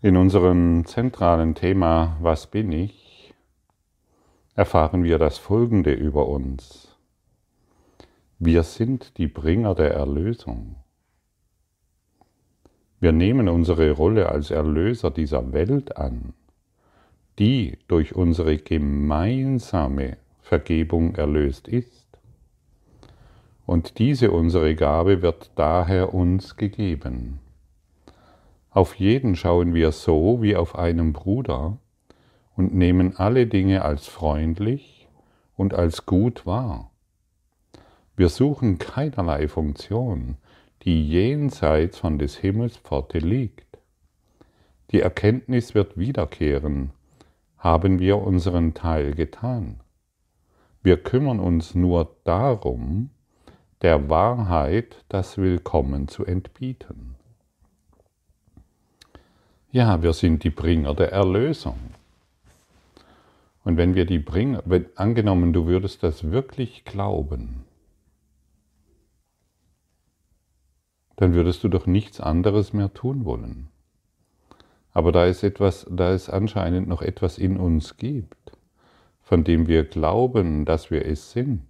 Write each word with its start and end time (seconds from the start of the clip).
In 0.00 0.16
unserem 0.16 0.84
zentralen 0.86 1.56
Thema 1.56 2.16
Was 2.20 2.46
bin 2.46 2.70
ich? 2.70 3.34
erfahren 4.54 5.02
wir 5.02 5.18
das 5.18 5.38
Folgende 5.38 5.92
über 5.92 6.28
uns. 6.28 6.96
Wir 8.38 8.62
sind 8.62 9.18
die 9.18 9.26
Bringer 9.26 9.74
der 9.74 9.94
Erlösung. 9.94 10.76
Wir 13.00 13.10
nehmen 13.10 13.48
unsere 13.48 13.90
Rolle 13.90 14.28
als 14.28 14.52
Erlöser 14.52 15.10
dieser 15.10 15.52
Welt 15.52 15.96
an, 15.96 16.32
die 17.40 17.76
durch 17.88 18.14
unsere 18.14 18.56
gemeinsame 18.56 20.16
Vergebung 20.42 21.16
erlöst 21.16 21.66
ist. 21.66 22.06
Und 23.66 23.98
diese 23.98 24.30
unsere 24.30 24.76
Gabe 24.76 25.22
wird 25.22 25.50
daher 25.56 26.14
uns 26.14 26.56
gegeben. 26.56 27.40
Auf 28.78 28.94
jeden 28.94 29.34
schauen 29.34 29.74
wir 29.74 29.90
so 29.90 30.40
wie 30.40 30.54
auf 30.54 30.76
einen 30.76 31.12
Bruder 31.12 31.78
und 32.54 32.72
nehmen 32.76 33.16
alle 33.16 33.48
Dinge 33.48 33.82
als 33.82 34.06
freundlich 34.06 35.08
und 35.56 35.74
als 35.74 36.06
gut 36.06 36.46
wahr. 36.46 36.92
Wir 38.14 38.28
suchen 38.28 38.78
keinerlei 38.78 39.48
Funktion, 39.48 40.36
die 40.82 41.04
jenseits 41.08 41.98
von 41.98 42.20
des 42.20 42.36
Himmels 42.36 42.76
Pforte 42.76 43.18
liegt. 43.18 43.80
Die 44.92 45.00
Erkenntnis 45.00 45.74
wird 45.74 45.98
wiederkehren, 45.98 46.92
haben 47.56 47.98
wir 47.98 48.18
unseren 48.18 48.74
Teil 48.74 49.12
getan. 49.12 49.80
Wir 50.84 51.02
kümmern 51.02 51.40
uns 51.40 51.74
nur 51.74 52.14
darum, 52.22 53.10
der 53.82 54.08
Wahrheit 54.08 55.04
das 55.08 55.36
Willkommen 55.36 56.06
zu 56.06 56.24
entbieten. 56.24 57.07
Ja, 59.70 60.02
wir 60.02 60.14
sind 60.14 60.44
die 60.44 60.50
Bringer 60.50 60.94
der 60.94 61.12
Erlösung. 61.12 61.78
Und 63.64 63.76
wenn 63.76 63.94
wir 63.94 64.06
die 64.06 64.18
Bringer, 64.18 64.62
wenn, 64.64 64.86
angenommen, 64.94 65.52
du 65.52 65.66
würdest 65.66 66.02
das 66.02 66.30
wirklich 66.30 66.86
glauben, 66.86 67.64
dann 71.16 71.34
würdest 71.34 71.62
du 71.64 71.68
doch 71.68 71.84
nichts 71.84 72.18
anderes 72.18 72.72
mehr 72.72 72.94
tun 72.94 73.26
wollen. 73.26 73.68
Aber 74.92 75.12
da 75.12 75.26
es 75.26 75.42
etwas, 75.42 75.86
da 75.90 76.12
es 76.12 76.30
anscheinend 76.30 76.88
noch 76.88 77.02
etwas 77.02 77.36
in 77.36 77.58
uns 77.58 77.98
gibt, 77.98 78.52
von 79.20 79.44
dem 79.44 79.66
wir 79.66 79.84
glauben, 79.84 80.64
dass 80.64 80.90
wir 80.90 81.04
es 81.04 81.32
sind, 81.32 81.66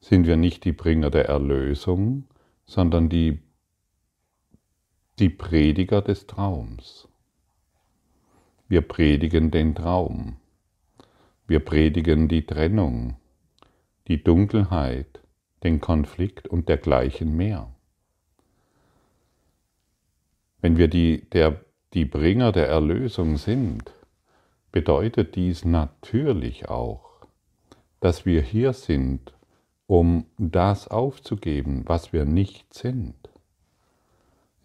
sind 0.00 0.26
wir 0.26 0.36
nicht 0.36 0.64
die 0.64 0.72
Bringer 0.72 1.08
der 1.08 1.26
Erlösung, 1.26 2.24
sondern 2.66 3.08
die 3.08 3.40
die 5.20 5.28
Prediger 5.28 6.02
des 6.02 6.26
Traums. 6.26 7.06
Wir 8.66 8.80
predigen 8.80 9.52
den 9.52 9.76
Traum. 9.76 10.38
Wir 11.46 11.60
predigen 11.60 12.26
die 12.26 12.44
Trennung, 12.44 13.16
die 14.08 14.24
Dunkelheit, 14.24 15.20
den 15.62 15.80
Konflikt 15.80 16.48
und 16.48 16.68
dergleichen 16.68 17.36
mehr. 17.36 17.72
Wenn 20.60 20.78
wir 20.78 20.88
die, 20.88 21.30
der, 21.30 21.64
die 21.92 22.06
Bringer 22.06 22.50
der 22.50 22.66
Erlösung 22.66 23.36
sind, 23.36 23.92
bedeutet 24.72 25.36
dies 25.36 25.64
natürlich 25.64 26.68
auch, 26.68 27.24
dass 28.00 28.26
wir 28.26 28.42
hier 28.42 28.72
sind, 28.72 29.32
um 29.86 30.26
das 30.38 30.88
aufzugeben, 30.88 31.84
was 31.86 32.12
wir 32.12 32.24
nicht 32.24 32.74
sind. 32.74 33.23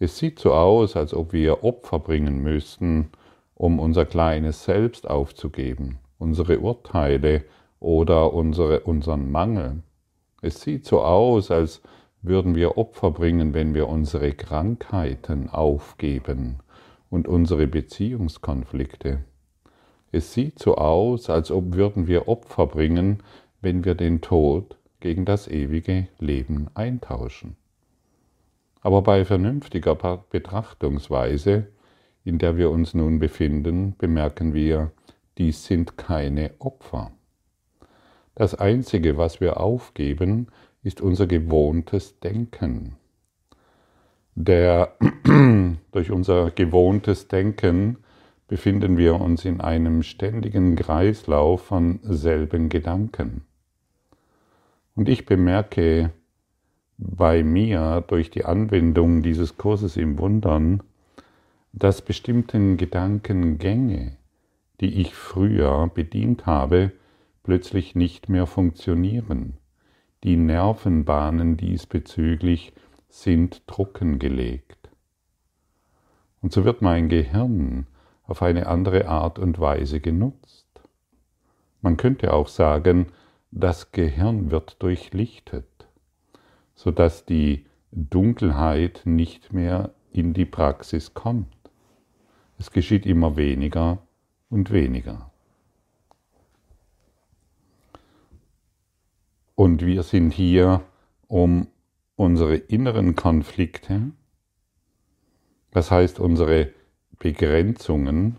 Es 0.02 0.16
sieht 0.16 0.38
so 0.38 0.54
aus, 0.54 0.96
als 0.96 1.12
ob 1.12 1.34
wir 1.34 1.62
Opfer 1.62 1.98
bringen 1.98 2.42
müssten, 2.42 3.10
um 3.54 3.78
unser 3.78 4.06
kleines 4.06 4.64
Selbst 4.64 5.08
aufzugeben, 5.08 5.98
unsere 6.18 6.60
Urteile 6.60 7.44
oder 7.80 8.32
unsere, 8.32 8.80
unseren 8.80 9.30
Mangel. 9.30 9.82
Es 10.40 10.62
sieht 10.62 10.86
so 10.86 11.02
aus, 11.02 11.50
als 11.50 11.82
würden 12.22 12.54
wir 12.54 12.78
Opfer 12.78 13.10
bringen, 13.10 13.52
wenn 13.52 13.74
wir 13.74 13.88
unsere 13.88 14.32
Krankheiten 14.32 15.50
aufgeben 15.50 16.60
und 17.10 17.28
unsere 17.28 17.66
Beziehungskonflikte. 17.66 19.24
Es 20.12 20.32
sieht 20.32 20.58
so 20.58 20.76
aus, 20.76 21.28
als 21.28 21.50
ob 21.50 21.74
würden 21.74 22.06
wir 22.06 22.26
Opfer 22.26 22.66
bringen, 22.66 23.22
wenn 23.60 23.84
wir 23.84 23.94
den 23.94 24.22
Tod 24.22 24.78
gegen 25.00 25.26
das 25.26 25.46
ewige 25.46 26.08
Leben 26.18 26.68
eintauschen. 26.72 27.56
Aber 28.80 29.02
bei 29.02 29.24
vernünftiger 29.24 29.94
Betrachtungsweise, 29.94 31.66
in 32.24 32.38
der 32.38 32.56
wir 32.56 32.70
uns 32.70 32.94
nun 32.94 33.18
befinden, 33.18 33.94
bemerken 33.98 34.54
wir, 34.54 34.92
dies 35.38 35.64
sind 35.64 35.96
keine 35.96 36.52
Opfer. 36.58 37.12
Das 38.34 38.54
Einzige, 38.54 39.16
was 39.16 39.40
wir 39.40 39.60
aufgeben, 39.60 40.48
ist 40.82 41.00
unser 41.00 41.26
gewohntes 41.26 42.20
Denken. 42.20 42.96
Der, 44.34 44.96
durch 45.92 46.10
unser 46.10 46.50
gewohntes 46.50 47.28
Denken 47.28 47.98
befinden 48.48 48.96
wir 48.96 49.20
uns 49.20 49.44
in 49.44 49.60
einem 49.60 50.02
ständigen 50.02 50.76
Kreislauf 50.76 51.66
von 51.66 52.00
selben 52.02 52.68
Gedanken. 52.68 53.44
Und 54.94 55.08
ich 55.08 55.26
bemerke 55.26 56.12
bei 57.00 57.42
mir 57.42 58.04
durch 58.06 58.30
die 58.30 58.44
Anwendung 58.44 59.22
dieses 59.22 59.56
Kurses 59.56 59.96
im 59.96 60.18
Wundern, 60.18 60.82
dass 61.72 62.02
bestimmten 62.02 62.76
Gedankengänge, 62.76 64.16
die 64.80 65.00
ich 65.00 65.14
früher 65.14 65.88
bedient 65.88 66.44
habe, 66.44 66.92
plötzlich 67.42 67.94
nicht 67.94 68.28
mehr 68.28 68.46
funktionieren. 68.46 69.54
Die 70.24 70.36
Nervenbahnen 70.36 71.56
diesbezüglich 71.56 72.74
sind 73.08 73.66
trockengelegt. 73.66 74.90
Und 76.42 76.52
so 76.52 76.64
wird 76.64 76.82
mein 76.82 77.08
Gehirn 77.08 77.86
auf 78.24 78.42
eine 78.42 78.66
andere 78.66 79.08
Art 79.08 79.38
und 79.38 79.58
Weise 79.58 80.00
genutzt. 80.00 80.68
Man 81.80 81.96
könnte 81.96 82.34
auch 82.34 82.48
sagen, 82.48 83.06
das 83.50 83.90
Gehirn 83.90 84.50
wird 84.50 84.82
durchlichtet 84.82 85.69
sodass 86.82 87.26
die 87.26 87.66
Dunkelheit 87.92 89.02
nicht 89.04 89.52
mehr 89.52 89.92
in 90.12 90.32
die 90.32 90.46
Praxis 90.46 91.12
kommt. 91.12 91.54
Es 92.58 92.70
geschieht 92.70 93.04
immer 93.04 93.36
weniger 93.36 93.98
und 94.48 94.70
weniger. 94.70 95.30
Und 99.56 99.84
wir 99.84 100.02
sind 100.02 100.32
hier, 100.32 100.80
um 101.28 101.66
unsere 102.16 102.56
inneren 102.56 103.14
Konflikte, 103.14 104.12
das 105.72 105.90
heißt 105.90 106.18
unsere 106.18 106.72
Begrenzungen, 107.18 108.36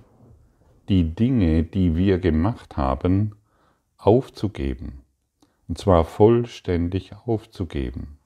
die 0.90 1.14
Dinge, 1.14 1.62
die 1.62 1.96
wir 1.96 2.18
gemacht 2.18 2.76
haben, 2.76 3.36
aufzugeben. 3.98 5.04
Und 5.68 5.78
zwar 5.78 6.06
vollständig 6.06 7.14
aufzugeben. 7.28 8.18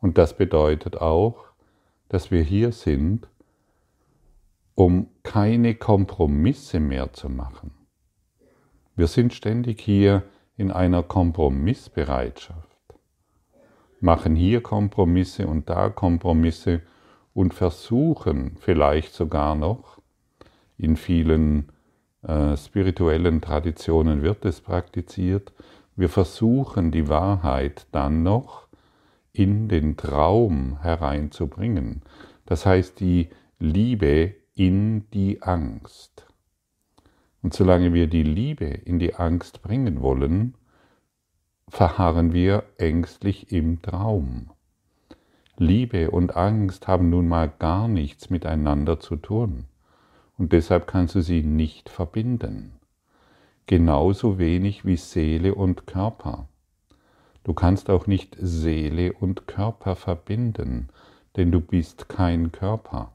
Und 0.00 0.18
das 0.18 0.36
bedeutet 0.36 1.00
auch, 1.00 1.44
dass 2.08 2.30
wir 2.30 2.42
hier 2.42 2.72
sind, 2.72 3.28
um 4.74 5.08
keine 5.22 5.74
Kompromisse 5.74 6.80
mehr 6.80 7.12
zu 7.12 7.28
machen. 7.28 7.72
Wir 8.94 9.08
sind 9.08 9.34
ständig 9.34 9.80
hier 9.80 10.22
in 10.56 10.70
einer 10.70 11.02
Kompromissbereitschaft, 11.02 12.78
machen 14.00 14.36
hier 14.36 14.62
Kompromisse 14.62 15.46
und 15.46 15.68
da 15.68 15.88
Kompromisse 15.88 16.82
und 17.34 17.54
versuchen 17.54 18.56
vielleicht 18.60 19.14
sogar 19.14 19.54
noch, 19.54 19.98
in 20.76 20.96
vielen 20.96 21.72
äh, 22.22 22.56
spirituellen 22.56 23.40
Traditionen 23.40 24.22
wird 24.22 24.44
es 24.44 24.60
praktiziert, 24.60 25.52
wir 25.96 26.08
versuchen 26.08 26.92
die 26.92 27.08
Wahrheit 27.08 27.86
dann 27.90 28.22
noch 28.22 28.67
in 29.38 29.68
den 29.68 29.96
Traum 29.96 30.82
hereinzubringen. 30.82 32.02
Das 32.44 32.66
heißt, 32.66 32.98
die 32.98 33.28
Liebe 33.60 34.34
in 34.54 35.08
die 35.10 35.42
Angst. 35.42 36.26
Und 37.40 37.54
solange 37.54 37.94
wir 37.94 38.08
die 38.08 38.24
Liebe 38.24 38.64
in 38.64 38.98
die 38.98 39.14
Angst 39.14 39.62
bringen 39.62 40.02
wollen, 40.02 40.54
verharren 41.68 42.32
wir 42.32 42.64
ängstlich 42.78 43.52
im 43.52 43.80
Traum. 43.80 44.50
Liebe 45.56 46.10
und 46.10 46.36
Angst 46.36 46.88
haben 46.88 47.08
nun 47.08 47.28
mal 47.28 47.48
gar 47.60 47.86
nichts 47.86 48.30
miteinander 48.30 48.98
zu 48.98 49.14
tun. 49.14 49.66
Und 50.36 50.52
deshalb 50.52 50.88
kannst 50.88 51.14
du 51.14 51.20
sie 51.20 51.42
nicht 51.42 51.88
verbinden. 51.88 52.72
Genauso 53.66 54.38
wenig 54.38 54.84
wie 54.84 54.96
Seele 54.96 55.54
und 55.54 55.86
Körper. 55.86 56.48
Du 57.48 57.54
kannst 57.54 57.88
auch 57.88 58.06
nicht 58.06 58.36
Seele 58.38 59.14
und 59.14 59.46
Körper 59.46 59.96
verbinden, 59.96 60.90
denn 61.34 61.50
du 61.50 61.62
bist 61.62 62.10
kein 62.10 62.52
Körper. 62.52 63.14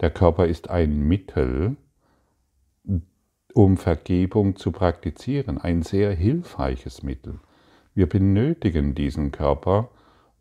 Der 0.00 0.10
Körper 0.10 0.46
ist 0.46 0.68
ein 0.68 1.08
Mittel, 1.08 1.76
um 3.54 3.78
Vergebung 3.78 4.56
zu 4.56 4.72
praktizieren, 4.72 5.56
ein 5.56 5.80
sehr 5.80 6.12
hilfreiches 6.12 7.02
Mittel. 7.02 7.40
Wir 7.94 8.10
benötigen 8.10 8.94
diesen 8.94 9.32
Körper, 9.32 9.88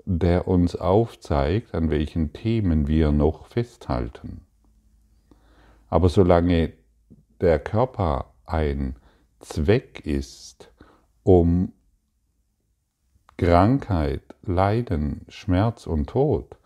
der 0.04 0.50
uns 0.50 0.76
aufzeigt, 0.76 1.74
an 1.74 1.90
welchen 1.90 2.34
Themen 2.34 2.90
wir 2.90 3.14
noch 3.14 3.46
festhalten. 3.46 4.42
Aber 5.88 6.10
solange 6.10 6.74
der 7.40 7.60
Körper 7.60 8.34
ein 8.46 8.98
Zweck 9.40 10.02
ist, 10.06 10.74
um 11.24 11.72
Krankheit, 13.40 14.36
Leiden, 14.42 15.22
Schmerz 15.30 15.88
und 15.88 16.10
Tod 16.10 16.58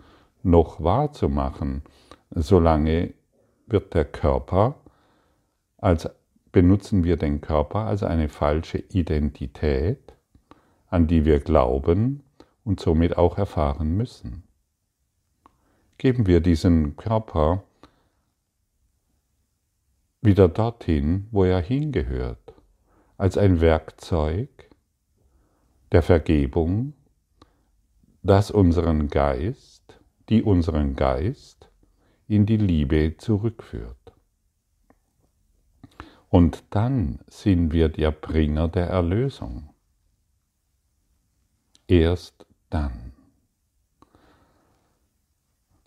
noch 0.42 0.82
wahrzumachen, 0.82 1.84
solange 2.32 3.14
wird 3.68 3.94
der 3.94 4.06
Körper 4.06 4.74
als 5.78 6.10
benutzen 6.52 7.04
wir 7.04 7.18
den 7.18 7.42
Körper 7.42 7.82
als 7.82 8.02
eine 8.02 8.28
falsche 8.28 8.80
Identität, 8.80 10.14
an 10.88 11.06
die 11.06 11.26
wir 11.26 11.42
glauben 11.42 12.24
und 12.64 12.80
somit 12.80 13.20
auch 13.20 13.38
erfahren 13.38 13.96
müssen. 13.96 14.42
Geben 16.00 16.26
wir 16.26 16.40
diesen 16.40 16.96
Körper 16.96 17.66
wieder 20.22 20.48
dorthin, 20.48 21.28
wo 21.30 21.44
er 21.44 21.62
hingehört, 21.62 22.56
als 23.18 23.38
ein 23.38 23.62
Werkzeug 23.62 24.50
der 25.94 26.02
Vergebung, 26.02 26.94
das 28.24 28.50
unseren 28.50 29.10
Geist, 29.10 30.00
die 30.28 30.42
unseren 30.42 30.96
Geist 30.96 31.70
in 32.28 32.48
die 32.48 32.58
Liebe 32.58 33.16
zurückführt. 33.18 33.96
Und 36.30 36.64
dann 36.72 37.20
sind 37.28 37.74
wir 37.74 37.90
der 37.90 38.10
Bringer 38.10 38.68
der 38.70 38.88
Erlösung. 38.88 39.70
Erst 41.88 42.48
dann. 42.72 43.14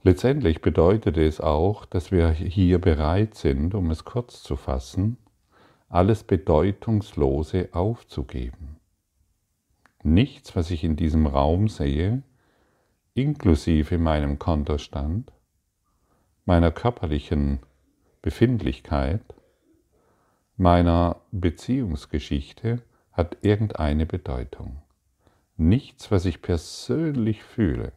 Letztendlich 0.05 0.61
bedeutet 0.63 1.17
es 1.17 1.41
auch, 1.41 1.85
dass 1.85 2.13
wir 2.13 2.31
hier 2.31 2.81
bereit 2.81 3.35
sind, 3.35 3.75
um 3.75 3.91
es 3.91 4.05
kurz 4.05 4.45
zu 4.45 4.55
fassen, 4.55 5.17
alles 5.89 6.23
Bedeutungslose 6.23 7.71
aufzugeben. 7.73 8.76
Nichts, 10.07 10.55
was 10.55 10.71
ich 10.71 10.85
in 10.85 10.95
diesem 10.95 11.27
Raum 11.27 11.67
sehe, 11.67 12.23
inklusive 13.15 13.99
meinem 13.99 14.39
Kontostand, 14.39 15.33
meiner 16.45 16.71
körperlichen 16.71 17.59
Befindlichkeit, 18.23 19.21
meiner 20.57 21.23
Beziehungsgeschichte 21.33 22.83
hat 23.11 23.39
irgendeine 23.43 24.07
Bedeutung. 24.07 24.81
Nichts, 25.57 26.13
was 26.13 26.25
ich 26.25 26.41
persönlich 26.41 27.43
fühle 27.43 27.91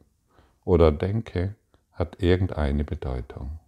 oder 0.66 0.92
denke, 0.92 1.54
hat 1.92 2.24
irgendeine 2.24 2.86
Bedeutung. 2.86 3.60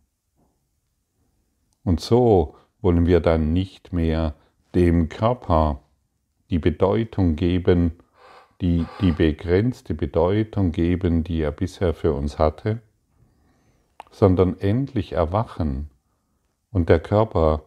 Und 1.83 1.99
so 1.99 2.55
wollen 2.81 3.05
wir 3.05 3.19
dann 3.19 3.53
nicht 3.53 3.93
mehr 3.93 4.33
dem 4.73 5.09
Körper 5.09 5.83
die 6.49 6.57
Bedeutung 6.57 7.35
geben, 7.35 7.99
die, 8.61 8.85
die 9.01 9.11
begrenzte 9.11 9.93
Bedeutung 9.93 10.71
geben, 10.71 11.23
die 11.23 11.41
er 11.41 11.51
bisher 11.51 11.93
für 11.93 12.13
uns 12.13 12.37
hatte, 12.37 12.81
sondern 14.11 14.59
endlich 14.59 15.13
erwachen 15.13 15.89
und 16.71 16.89
der 16.89 16.99
Körper 16.99 17.63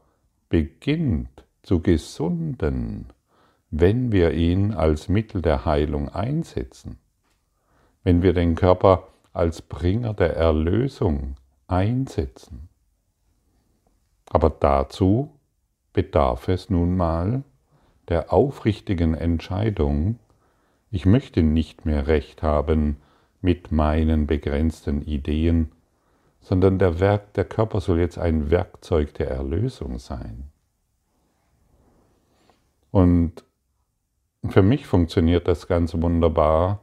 beginnt 0.49 1.45
zu 1.63 1.81
gesunden, 1.81 3.13
wenn 3.71 4.13
wir 4.13 4.33
ihn 4.33 4.73
als 4.73 5.09
Mittel 5.09 5.43
der 5.43 5.65
Heilung 5.65 6.09
einsetzen, 6.09 6.99
wenn 8.05 8.23
wir 8.23 8.33
den 8.33 8.55
Körper 8.55 9.09
als 9.33 9.63
Bringer 9.63 10.15
der 10.15 10.37
Erlösung 10.37 11.35
einsetzen. 11.67 12.69
Aber 14.31 14.51
dazu 14.51 15.33
bedarf 15.93 16.49
es 16.49 16.71
nun 16.71 16.97
mal 16.97 17.43
der 18.09 18.33
aufrichtigen 18.33 19.15
Entscheidung, 19.15 20.19
ich 20.95 21.07
möchte 21.07 21.43
nicht 21.43 21.87
mehr 21.87 22.07
recht 22.07 22.45
haben 22.45 22.99
mit 23.41 23.73
meinen 23.73 24.29
begrenzten 24.29 25.03
Ideen, 25.03 25.73
sondern 26.39 26.79
der, 26.79 27.01
Werk, 27.01 27.35
der 27.35 27.45
Körper 27.45 27.81
soll 27.81 27.99
jetzt 27.99 28.17
ein 28.17 28.53
Werkzeug 28.53 29.13
der 29.15 29.29
Erlösung 29.29 29.99
sein. 29.99 30.53
Und 32.93 33.45
für 34.49 34.63
mich 34.63 34.87
funktioniert 34.87 35.49
das 35.49 35.67
ganz 35.67 35.95
wunderbar, 35.95 36.81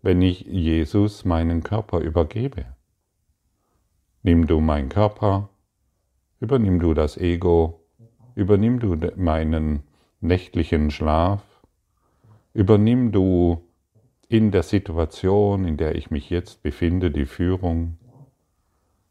wenn 0.00 0.22
ich 0.22 0.42
Jesus 0.42 1.24
meinen 1.24 1.64
Körper 1.64 1.98
übergebe. 1.98 2.66
Nimm 4.22 4.46
du 4.46 4.60
meinen 4.60 4.90
Körper, 4.90 5.48
übernimm 6.38 6.78
du 6.78 6.94
das 6.94 7.16
Ego, 7.16 7.80
übernimm 8.36 8.78
du 8.78 8.96
meinen 9.16 9.82
nächtlichen 10.20 10.92
Schlaf, 10.92 11.49
übernimm 12.52 13.12
du 13.12 13.66
in 14.28 14.50
der 14.50 14.62
Situation, 14.62 15.64
in 15.64 15.76
der 15.76 15.96
ich 15.96 16.10
mich 16.10 16.30
jetzt 16.30 16.62
befinde, 16.62 17.10
die 17.10 17.26
Führung. 17.26 17.98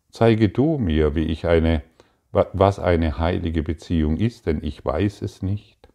Zeige 0.09 0.50
du 0.50 0.77
mir, 0.77 1.13
wie 1.15 1.25
ich 1.25 1.45
eine, 1.45 1.83
was 2.31 2.80
eine 2.80 3.18
heilige 3.18 3.63
Beziehung 3.63 4.18
ist, 4.18 4.45
denn 4.45 4.63
ich 4.63 4.83
weiß 4.83 5.21
es 5.21 5.41
nicht. 5.41 5.89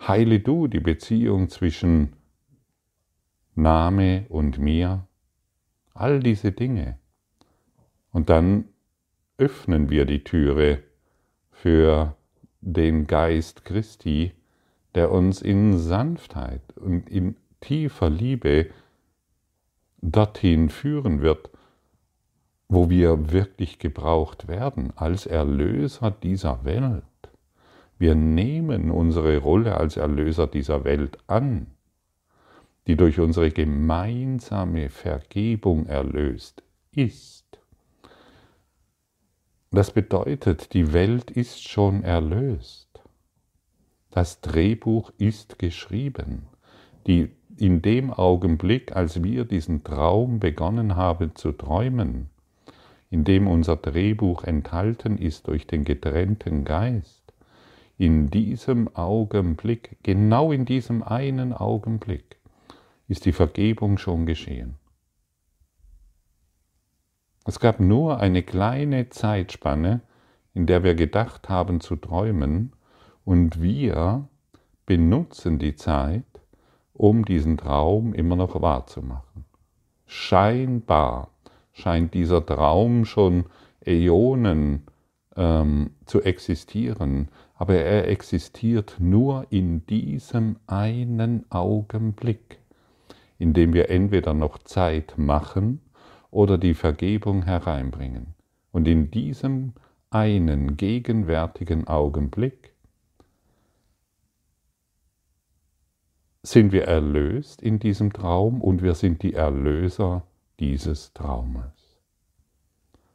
Heile 0.00 0.40
du 0.40 0.68
die 0.68 0.80
Beziehung 0.80 1.48
zwischen 1.48 2.14
Name 3.54 4.26
und 4.28 4.58
mir, 4.58 5.06
all 5.92 6.20
diese 6.20 6.52
Dinge. 6.52 6.98
Und 8.10 8.28
dann 8.28 8.68
öffnen 9.38 9.90
wir 9.90 10.04
die 10.04 10.24
Türe 10.24 10.82
für 11.50 12.16
den 12.60 13.06
Geist 13.06 13.64
Christi, 13.64 14.32
der 14.94 15.10
uns 15.10 15.42
in 15.42 15.78
Sanftheit 15.78 16.62
und 16.76 17.08
in 17.10 17.36
tiefer 17.60 18.10
Liebe 18.10 18.70
dorthin 20.00 20.68
führen 20.68 21.22
wird, 21.22 21.50
wo 22.68 22.90
wir 22.90 23.32
wirklich 23.32 23.78
gebraucht 23.78 24.48
werden 24.48 24.92
als 24.96 25.26
Erlöser 25.26 26.10
dieser 26.10 26.64
Welt. 26.64 27.04
Wir 27.98 28.14
nehmen 28.14 28.90
unsere 28.90 29.38
Rolle 29.38 29.76
als 29.76 29.96
Erlöser 29.96 30.46
dieser 30.46 30.84
Welt 30.84 31.18
an 31.26 31.74
die 32.86 32.96
durch 32.96 33.18
unsere 33.18 33.50
gemeinsame 33.50 34.90
Vergebung 34.90 35.86
erlöst 35.86 36.62
ist. 36.92 37.44
Das 39.70 39.90
bedeutet, 39.90 40.72
die 40.74 40.92
Welt 40.92 41.30
ist 41.30 41.66
schon 41.68 42.04
erlöst. 42.04 42.83
Das 44.14 44.40
Drehbuch 44.40 45.10
ist 45.18 45.58
geschrieben. 45.58 46.46
Die, 47.08 47.32
in 47.56 47.82
dem 47.82 48.12
Augenblick, 48.12 48.94
als 48.94 49.24
wir 49.24 49.44
diesen 49.44 49.82
Traum 49.82 50.38
begonnen 50.38 50.94
haben 50.94 51.34
zu 51.34 51.50
träumen, 51.50 52.30
in 53.10 53.24
dem 53.24 53.48
unser 53.48 53.74
Drehbuch 53.74 54.44
enthalten 54.44 55.18
ist 55.18 55.48
durch 55.48 55.66
den 55.66 55.82
getrennten 55.82 56.64
Geist, 56.64 57.24
in 57.98 58.30
diesem 58.30 58.94
Augenblick, 58.94 59.96
genau 60.04 60.52
in 60.52 60.64
diesem 60.64 61.02
einen 61.02 61.52
Augenblick, 61.52 62.36
ist 63.08 63.24
die 63.24 63.32
Vergebung 63.32 63.98
schon 63.98 64.26
geschehen. 64.26 64.76
Es 67.44 67.58
gab 67.58 67.80
nur 67.80 68.20
eine 68.20 68.44
kleine 68.44 69.08
Zeitspanne, 69.08 70.02
in 70.52 70.66
der 70.66 70.84
wir 70.84 70.94
gedacht 70.94 71.48
haben 71.48 71.80
zu 71.80 71.96
träumen, 71.96 72.73
und 73.24 73.62
wir 73.62 74.28
benutzen 74.86 75.58
die 75.58 75.76
Zeit, 75.76 76.24
um 76.92 77.24
diesen 77.24 77.56
Traum 77.56 78.14
immer 78.14 78.36
noch 78.36 78.60
wahrzumachen. 78.60 79.44
Scheinbar 80.06 81.30
scheint 81.72 82.14
dieser 82.14 82.44
Traum 82.44 83.04
schon 83.04 83.46
Äonen 83.84 84.82
ähm, 85.36 85.90
zu 86.06 86.22
existieren, 86.22 87.28
aber 87.56 87.74
er 87.74 88.08
existiert 88.08 88.96
nur 88.98 89.46
in 89.50 89.86
diesem 89.86 90.56
einen 90.66 91.50
Augenblick 91.50 92.60
indem 93.38 93.72
wir 93.72 93.90
entweder 93.90 94.34
noch 94.34 94.58
Zeit 94.58 95.14
machen 95.16 95.80
oder 96.30 96.58
die 96.58 96.74
Vergebung 96.74 97.42
hereinbringen. 97.44 98.34
Und 98.72 98.88
in 98.88 99.10
diesem 99.10 99.72
einen 100.10 100.76
gegenwärtigen 100.76 101.86
Augenblick 101.86 102.73
sind 106.44 106.72
wir 106.72 106.84
erlöst 106.84 107.62
in 107.62 107.78
diesem 107.78 108.12
Traum 108.12 108.60
und 108.60 108.82
wir 108.82 108.94
sind 108.94 109.22
die 109.22 109.32
Erlöser 109.32 110.24
dieses 110.60 111.14
Traumes. 111.14 111.98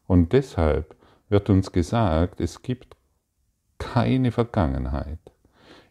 Und 0.08 0.34
deshalb 0.34 0.96
wird 1.30 1.52
uns 1.52 1.72
gesagt, 1.72 2.42
es 2.42 2.64
gibt 2.64 2.98
keine 3.78 4.32
Vergangenheit, 4.32 5.20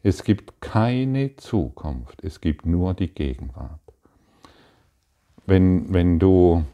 es 0.02 0.25
gibt 0.25 0.61
keine 0.61 1.37
Zukunft, 1.37 2.25
es 2.25 2.40
gibt 2.40 2.66
nur 2.66 2.95
die 2.95 3.14
Gegenwart. 3.14 3.80
Wenn, 5.47 5.95
wenn, 5.95 6.18
du, 6.18 6.64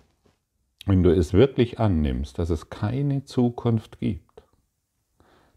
wenn 0.86 1.02
du 1.02 1.10
es 1.10 1.34
wirklich 1.34 1.78
annimmst, 1.78 2.38
dass 2.38 2.48
es 2.48 2.70
keine 2.70 3.24
Zukunft 3.24 4.00
gibt, 4.00 4.42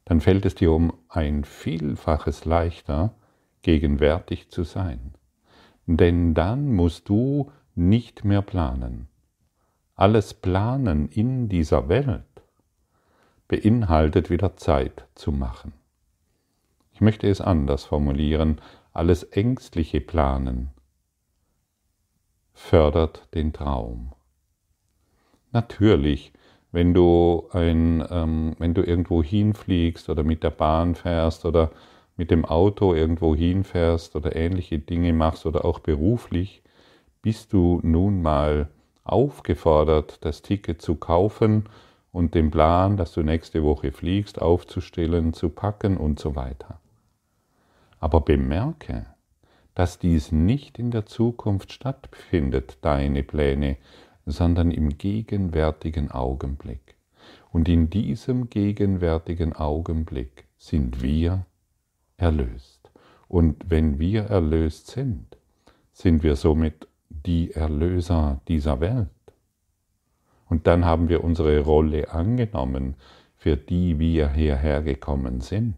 dann 0.03 0.19
fällt 0.19 0.45
es 0.45 0.55
dir 0.55 0.73
um 0.73 0.91
ein 1.07 1.45
Vielfaches 1.45 2.43
leichter, 2.43 3.15
gegenwärtig 3.67 4.50
zu 4.50 4.63
sein. 4.63 5.13
Denn 5.88 6.33
dann 6.33 6.74
musst 6.74 7.09
du 7.09 7.51
nicht 7.75 8.24
mehr 8.24 8.41
planen. 8.41 9.09
Alles 9.93 10.33
Planen 10.33 11.09
in 11.09 11.50
dieser 11.50 11.89
Welt 11.89 12.24
beinhaltet 13.50 14.29
wieder 14.29 14.55
Zeit 14.55 15.05
zu 15.15 15.33
machen. 15.33 15.74
Ich 16.93 17.01
möchte 17.01 17.27
es 17.27 17.41
anders 17.41 17.83
formulieren. 17.83 18.62
Alles 18.93 19.24
ängstliche 19.24 20.00
Planen 20.00 20.69
fördert 22.53 23.27
den 23.33 23.51
Traum. 23.51 24.13
Natürlich, 25.51 26.31
wenn 26.71 26.93
du, 26.93 27.50
ein, 27.51 28.01
ähm, 28.09 28.55
wenn 28.59 28.74
du 28.74 28.81
irgendwo 28.81 29.21
hinfliegst 29.21 30.09
oder 30.09 30.24
mit 30.24 30.41
der 30.43 30.51
Bahn 30.51 30.95
fährst 30.95 31.43
oder 31.43 31.71
mit 32.17 32.31
dem 32.31 32.45
Auto 32.45 32.93
irgendwo 32.93 33.36
hinfährst 33.36 34.15
oder 34.15 34.36
ähnliche 34.36 34.79
Dinge 34.79 35.13
machst 35.13 35.45
oder 35.45 35.63
auch 35.63 35.79
beruflich, 35.79 36.63
bist 37.21 37.53
du 37.53 37.79
nun 37.83 38.21
mal 38.21 38.69
aufgefordert, 39.03 40.25
das 40.25 40.41
Ticket 40.41 40.81
zu 40.81 40.95
kaufen 40.95 41.65
und 42.12 42.33
den 42.33 42.51
Plan, 42.51 42.97
dass 42.97 43.13
du 43.13 43.21
nächste 43.21 43.63
Woche 43.63 43.91
fliegst, 43.91 44.41
aufzustellen, 44.41 45.33
zu 45.33 45.50
packen 45.50 45.97
und 45.97 46.19
so 46.19 46.36
weiter. 46.36 46.79
Aber 48.00 48.21
bemerke, 48.21 49.05
dass 49.75 50.00
dies 50.00 50.31
nicht 50.31 50.79
in 50.79 50.89
der 50.89 51.05
Zukunft 51.05 51.71
stattfindet, 51.71 52.79
deine 52.81 53.24
Pläne, 53.24 53.77
sondern 54.25 54.71
im 54.71 54.97
gegenwärtigen 54.97 56.12
Augenblick. 56.12 56.95
Und 57.51 57.69
in 57.69 57.89
diesem 57.89 58.50
gegenwärtigen 58.50 59.53
Augenblick 59.53 60.47
sind 60.57 61.01
wir 61.01 61.45
erlöst. 62.17 62.91
Und 63.27 63.69
wenn 63.69 64.00
wir 64.00 64.24
erlöst 64.24 64.88
sind, 64.88 65.38
sind 65.93 66.24
wir 66.24 66.36
somit 66.36 66.88
die 67.09 67.51
Erlöser 67.51 68.41
dieser 68.47 68.79
Welt. 68.79 69.09
Und 70.50 70.67
dann 70.67 70.86
haben 70.86 71.09
wir 71.09 71.24
unsere 71.24 71.59
Rolle 71.59 72.09
angenommen, 72.12 72.95
für 73.36 73.57
die 73.57 74.00
wir 74.00 74.29
hierher 74.29 74.81
gekommen 74.81 75.41
sind. 75.41 75.75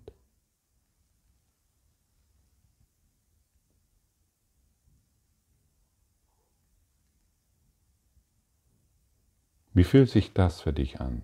Wie 9.73 9.83
fühlt 9.83 10.09
sich 10.09 10.33
das 10.33 10.61
für 10.61 10.73
dich 10.73 10.99
an, 10.99 11.21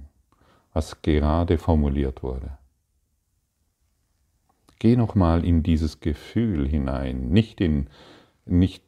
was 0.73 1.01
gerade 1.01 1.57
formuliert 1.57 2.23
wurde? 2.23 2.57
Geh 4.79 4.95
nochmal 4.95 5.45
in 5.45 5.63
dieses 5.63 5.99
Gefühl 5.99 6.67
hinein, 6.67 7.29
nicht 7.29 7.61
in, 7.61 7.87
nicht, 8.45 8.83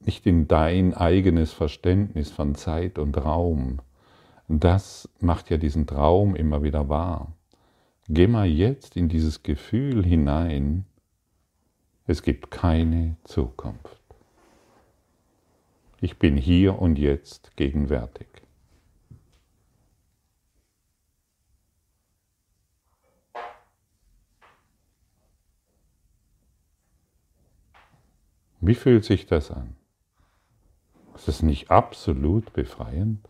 nicht 0.00 0.26
in 0.26 0.46
dein 0.48 0.94
eigenes 0.94 1.52
Verständnis 1.52 2.30
von 2.30 2.54
Zeit 2.54 2.98
und 2.98 3.16
Raum. 3.16 3.80
Das 4.48 5.08
macht 5.20 5.50
ja 5.50 5.56
diesen 5.56 5.86
Traum 5.86 6.36
immer 6.36 6.62
wieder 6.62 6.88
wahr. 6.88 7.32
Geh 8.08 8.26
mal 8.26 8.46
jetzt 8.46 8.96
in 8.96 9.08
dieses 9.08 9.42
Gefühl 9.42 10.04
hinein, 10.04 10.84
es 12.06 12.22
gibt 12.22 12.50
keine 12.50 13.16
Zukunft. 13.24 14.02
Ich 16.02 16.18
bin 16.18 16.36
hier 16.36 16.78
und 16.78 16.98
jetzt 16.98 17.56
gegenwärtig. 17.56 18.26
Wie 28.66 28.74
fühlt 28.74 29.04
sich 29.04 29.26
das 29.26 29.50
an? 29.50 29.76
Ist 31.14 31.28
es 31.28 31.42
nicht 31.42 31.70
absolut 31.70 32.54
befreiend? 32.54 33.28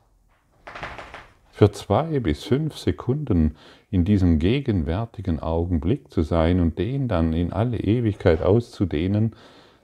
Für 1.50 1.72
zwei 1.72 2.20
bis 2.20 2.44
fünf 2.44 2.78
Sekunden 2.78 3.56
in 3.90 4.04
diesem 4.04 4.38
gegenwärtigen 4.38 5.40
Augenblick 5.40 6.12
zu 6.12 6.22
sein 6.22 6.60
und 6.60 6.78
den 6.78 7.08
dann 7.08 7.32
in 7.32 7.52
alle 7.52 7.80
Ewigkeit 7.80 8.42
auszudehnen, 8.42 9.34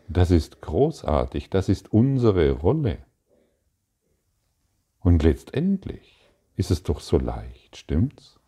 das 0.09 0.31
ist 0.31 0.61
großartig, 0.61 1.51
das 1.51 1.69
ist 1.69 1.93
unsere 1.93 2.53
Rolle. 2.53 2.99
Und 5.01 5.25
letztendlich 5.25 6.31
ist 6.55 6.71
es 6.71 6.85
doch 6.85 7.01
so 7.01 7.19
leicht, 7.19 7.77
stimmt's? 7.77 8.40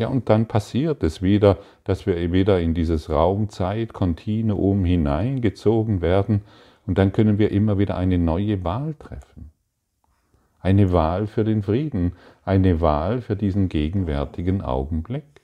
Ja, 0.00 0.08
und 0.08 0.30
dann 0.30 0.46
passiert 0.46 1.02
es 1.02 1.20
wieder, 1.20 1.58
dass 1.84 2.06
wir 2.06 2.32
wieder 2.32 2.58
in 2.58 2.72
dieses 2.72 3.10
Raum-Zeit-Kontinuum 3.10 4.82
hineingezogen 4.86 6.00
werden 6.00 6.40
und 6.86 6.96
dann 6.96 7.12
können 7.12 7.36
wir 7.36 7.50
immer 7.50 7.76
wieder 7.76 7.98
eine 7.98 8.16
neue 8.16 8.64
Wahl 8.64 8.94
treffen. 8.94 9.50
Eine 10.58 10.90
Wahl 10.92 11.26
für 11.26 11.44
den 11.44 11.62
Frieden, 11.62 12.12
eine 12.46 12.80
Wahl 12.80 13.20
für 13.20 13.36
diesen 13.36 13.68
gegenwärtigen 13.68 14.62
Augenblick. 14.62 15.42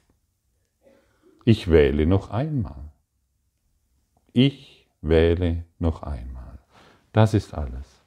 Ich 1.45 1.71
wähle 1.71 2.07
noch 2.07 2.31
einmal. 2.31 2.93
Ich 4.33 4.89
wähle 5.03 5.65
noch 5.79 6.03
einmal. 6.03 6.61
Das 7.13 7.35
ist 7.35 7.53
alles. 7.53 8.07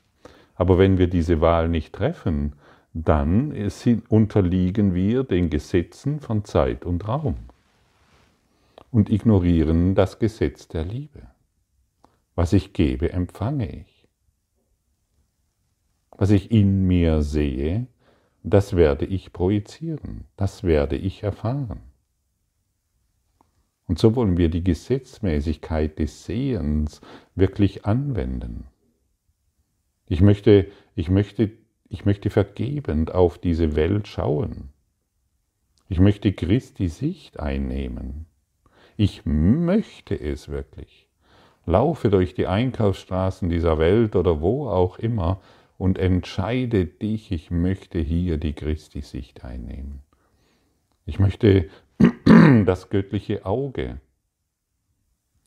Aber 0.56 0.79
wenn 0.79 0.98
wir 0.98 1.12
diese 1.12 1.41
Wahl 1.41 1.70
nicht 1.70 1.94
treffen, 1.94 2.53
dann 2.93 3.53
unterliegen 4.10 4.93
wir 4.93 5.24
den 5.24 5.50
Gesetzen 5.50 6.19
von 6.19 6.43
Zeit 6.46 6.86
und 6.86 7.08
Raum 7.08 7.38
und 8.91 9.10
ignorieren 9.10 9.96
das 9.96 10.19
Gesetz 10.19 10.67
der 10.67 10.86
Liebe. 10.86 11.27
Was 12.36 12.53
ich 12.53 12.74
gebe, 12.74 13.12
empfange 13.12 13.69
ich. 13.81 14.08
Was 16.17 16.31
ich 16.31 16.51
in 16.51 16.88
mir 16.88 17.22
sehe, 17.22 17.88
das 18.43 18.75
werde 18.75 19.05
ich 19.05 19.34
projizieren, 19.34 20.25
das 20.36 20.63
werde 20.63 20.96
ich 20.96 21.24
erfahren. 21.24 21.81
Und 23.88 24.00
so 24.00 24.15
wollen 24.15 24.38
wir 24.38 24.50
die 24.50 24.63
Gesetzmäßigkeit 24.63 25.98
des 25.98 26.25
Sehens 26.25 27.01
wirklich 27.36 27.86
anwenden. 27.86 28.67
Ich 30.08 30.22
möchte, 30.22 30.67
ich 30.96 31.10
möchte 31.10 31.51
ich 31.89 32.05
möchte 32.05 32.29
vergebend 32.29 33.13
auf 33.13 33.39
diese 33.39 33.75
Welt 33.75 34.08
schauen. 34.08 34.69
Ich 35.89 36.00
möchte 36.00 36.31
Christi 36.31 36.88
Sicht 36.88 37.39
einnehmen. 37.39 38.27
Ich 38.96 39.25
möchte 39.25 40.19
es 40.19 40.50
wirklich. 40.50 41.08
Laufe 41.65 42.10
durch 42.10 42.36
die 42.36 42.46
Einkaufsstraßen 42.46 43.50
dieser 43.50 43.79
Welt 43.79 44.15
oder 44.15 44.39
wo 44.39 44.69
auch 44.69 45.00
immer 45.00 45.41
und 45.79 45.98
entscheide 45.98 46.86
dich, 46.86 47.31
ich 47.31 47.50
möchte 47.50 48.00
hier 48.00 48.38
die 48.38 48.53
Christi 48.53 49.01
Sicht 49.01 49.43
einnehmen. 49.43 50.01
Ich 51.05 51.17
möchte 51.17 51.69
das 52.65 52.89
göttliche 52.89 53.46
Auge. 53.46 54.00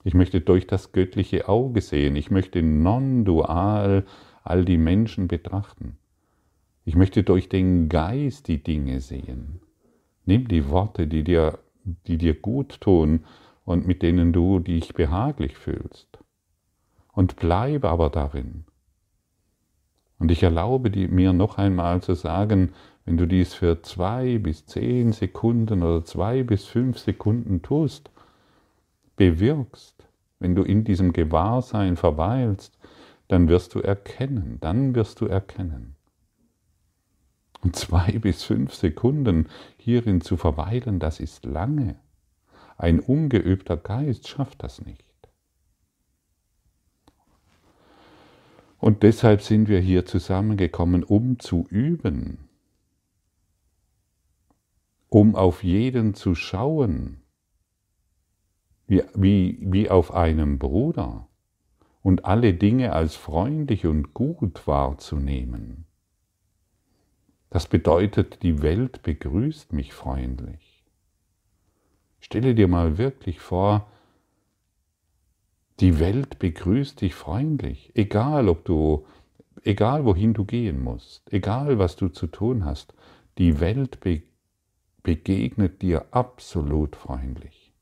Ich 0.02 0.14
möchte 0.14 0.40
durch 0.40 0.66
das 0.66 0.90
göttliche 0.90 1.48
Auge 1.48 1.80
sehen. 1.80 2.16
Ich 2.16 2.32
möchte 2.32 2.62
non-dual 2.62 4.04
all 4.42 4.64
die 4.64 4.78
Menschen 4.78 5.28
betrachten. 5.28 5.98
Ich 6.84 6.96
möchte 6.96 7.22
durch 7.22 7.48
den 7.48 7.88
Geist 7.88 8.48
die 8.48 8.62
Dinge 8.62 9.00
sehen. 9.00 9.60
Nimm 10.24 10.48
die 10.48 10.68
Worte, 10.68 11.06
die 11.06 11.22
dir, 11.22 11.58
die 11.84 12.18
dir 12.18 12.34
gut 12.34 12.80
tun 12.80 13.24
und 13.64 13.86
mit 13.86 14.02
denen 14.02 14.32
du 14.32 14.58
dich 14.58 14.94
behaglich 14.94 15.56
fühlst. 15.56 16.18
Und 17.12 17.36
bleibe 17.36 17.88
aber 17.88 18.10
darin. 18.10 18.64
Und 20.18 20.30
ich 20.30 20.42
erlaube 20.42 20.90
mir 21.08 21.32
noch 21.32 21.58
einmal 21.58 22.00
zu 22.02 22.14
sagen, 22.14 22.72
wenn 23.04 23.16
du 23.16 23.26
dies 23.26 23.54
für 23.54 23.82
zwei 23.82 24.38
bis 24.38 24.66
zehn 24.66 25.12
Sekunden 25.12 25.82
oder 25.82 26.04
zwei 26.04 26.42
bis 26.42 26.64
fünf 26.64 26.98
Sekunden 26.98 27.62
tust, 27.62 28.10
bewirkst, 29.16 30.08
wenn 30.38 30.54
du 30.54 30.62
in 30.62 30.84
diesem 30.84 31.12
Gewahrsein 31.12 31.96
verweilst, 31.96 32.78
dann 33.28 33.48
wirst 33.48 33.74
du 33.74 33.80
erkennen, 33.80 34.58
dann 34.60 34.94
wirst 34.94 35.20
du 35.20 35.26
erkennen, 35.26 35.96
und 37.62 37.76
zwei 37.76 38.18
bis 38.18 38.42
fünf 38.42 38.74
Sekunden 38.74 39.48
hierin 39.76 40.20
zu 40.20 40.36
verweilen, 40.36 40.98
das 40.98 41.20
ist 41.20 41.44
lange. 41.44 41.96
Ein 42.76 43.00
ungeübter 43.00 43.76
Geist 43.76 44.28
schafft 44.28 44.62
das 44.62 44.84
nicht. 44.84 45.04
Und 48.78 49.04
deshalb 49.04 49.42
sind 49.42 49.68
wir 49.68 49.78
hier 49.78 50.06
zusammengekommen, 50.06 51.04
um 51.04 51.38
zu 51.38 51.66
üben, 51.70 52.48
um 55.08 55.36
auf 55.36 55.62
jeden 55.62 56.14
zu 56.14 56.34
schauen, 56.34 57.22
wie, 58.88 59.04
wie, 59.14 59.58
wie 59.60 59.88
auf 59.88 60.12
einen 60.12 60.58
Bruder 60.58 61.28
und 62.02 62.24
alle 62.24 62.54
Dinge 62.54 62.92
als 62.92 63.14
freundlich 63.14 63.86
und 63.86 64.14
gut 64.14 64.66
wahrzunehmen. 64.66 65.86
Das 67.52 67.66
bedeutet, 67.66 68.42
die 68.42 68.62
Welt 68.62 69.02
begrüßt 69.02 69.74
mich 69.74 69.92
freundlich. 69.92 70.82
Stelle 72.18 72.54
dir 72.54 72.66
mal 72.66 72.96
wirklich 72.96 73.40
vor, 73.40 73.90
die 75.78 76.00
Welt 76.00 76.38
begrüßt 76.38 77.02
dich 77.02 77.14
freundlich, 77.14 77.92
egal 77.94 78.48
ob 78.48 78.64
du, 78.64 79.04
egal 79.64 80.06
wohin 80.06 80.32
du 80.32 80.46
gehen 80.46 80.82
musst, 80.82 81.30
egal 81.30 81.78
was 81.78 81.96
du 81.96 82.08
zu 82.08 82.26
tun 82.26 82.64
hast, 82.64 82.94
die 83.36 83.60
Welt 83.60 84.00
be 84.00 84.22
begegnet 85.02 85.82
dir 85.82 86.06
absolut 86.10 86.96
freundlich. 86.96 87.74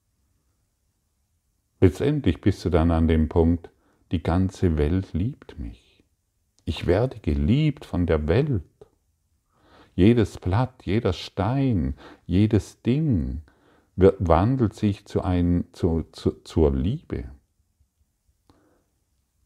Letztendlich 1.80 2.40
bist 2.40 2.64
du 2.64 2.70
dann 2.70 2.90
an 2.90 3.06
dem 3.06 3.28
Punkt, 3.28 3.70
die 4.10 4.22
ganze 4.22 4.78
Welt 4.78 5.12
liebt 5.12 5.60
mich. 5.60 6.02
Ich 6.64 6.88
werde 6.88 7.20
geliebt 7.20 7.84
von 7.84 8.06
der 8.06 8.26
Welt. 8.26 8.64
Jedes 9.94 10.38
Blatt, 10.38 10.84
jeder 10.84 11.12
Stein, 11.12 11.94
jedes 12.26 12.82
Ding 12.82 13.42
wird, 13.96 14.16
wandelt 14.20 14.74
sich 14.74 15.04
zu 15.06 15.22
ein, 15.22 15.64
zu, 15.72 16.04
zu, 16.12 16.42
zur 16.42 16.74
Liebe. 16.74 17.24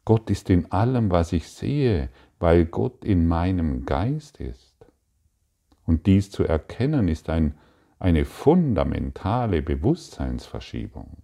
Gott 0.05 0.29
ist 0.29 0.49
in 0.49 0.71
allem, 0.71 1.09
was 1.09 1.33
ich 1.33 1.49
sehe, 1.49 2.09
weil 2.39 2.65
Gott 2.65 3.03
in 3.03 3.27
meinem 3.27 3.85
Geist 3.85 4.37
ist. 4.37 4.75
Und 5.85 6.05
dies 6.05 6.29
zu 6.29 6.43
erkennen 6.43 7.07
ist 7.07 7.29
ein, 7.29 7.55
eine 7.97 8.25
fundamentale 8.25 9.61
Bewusstseinsverschiebung. 9.61 11.17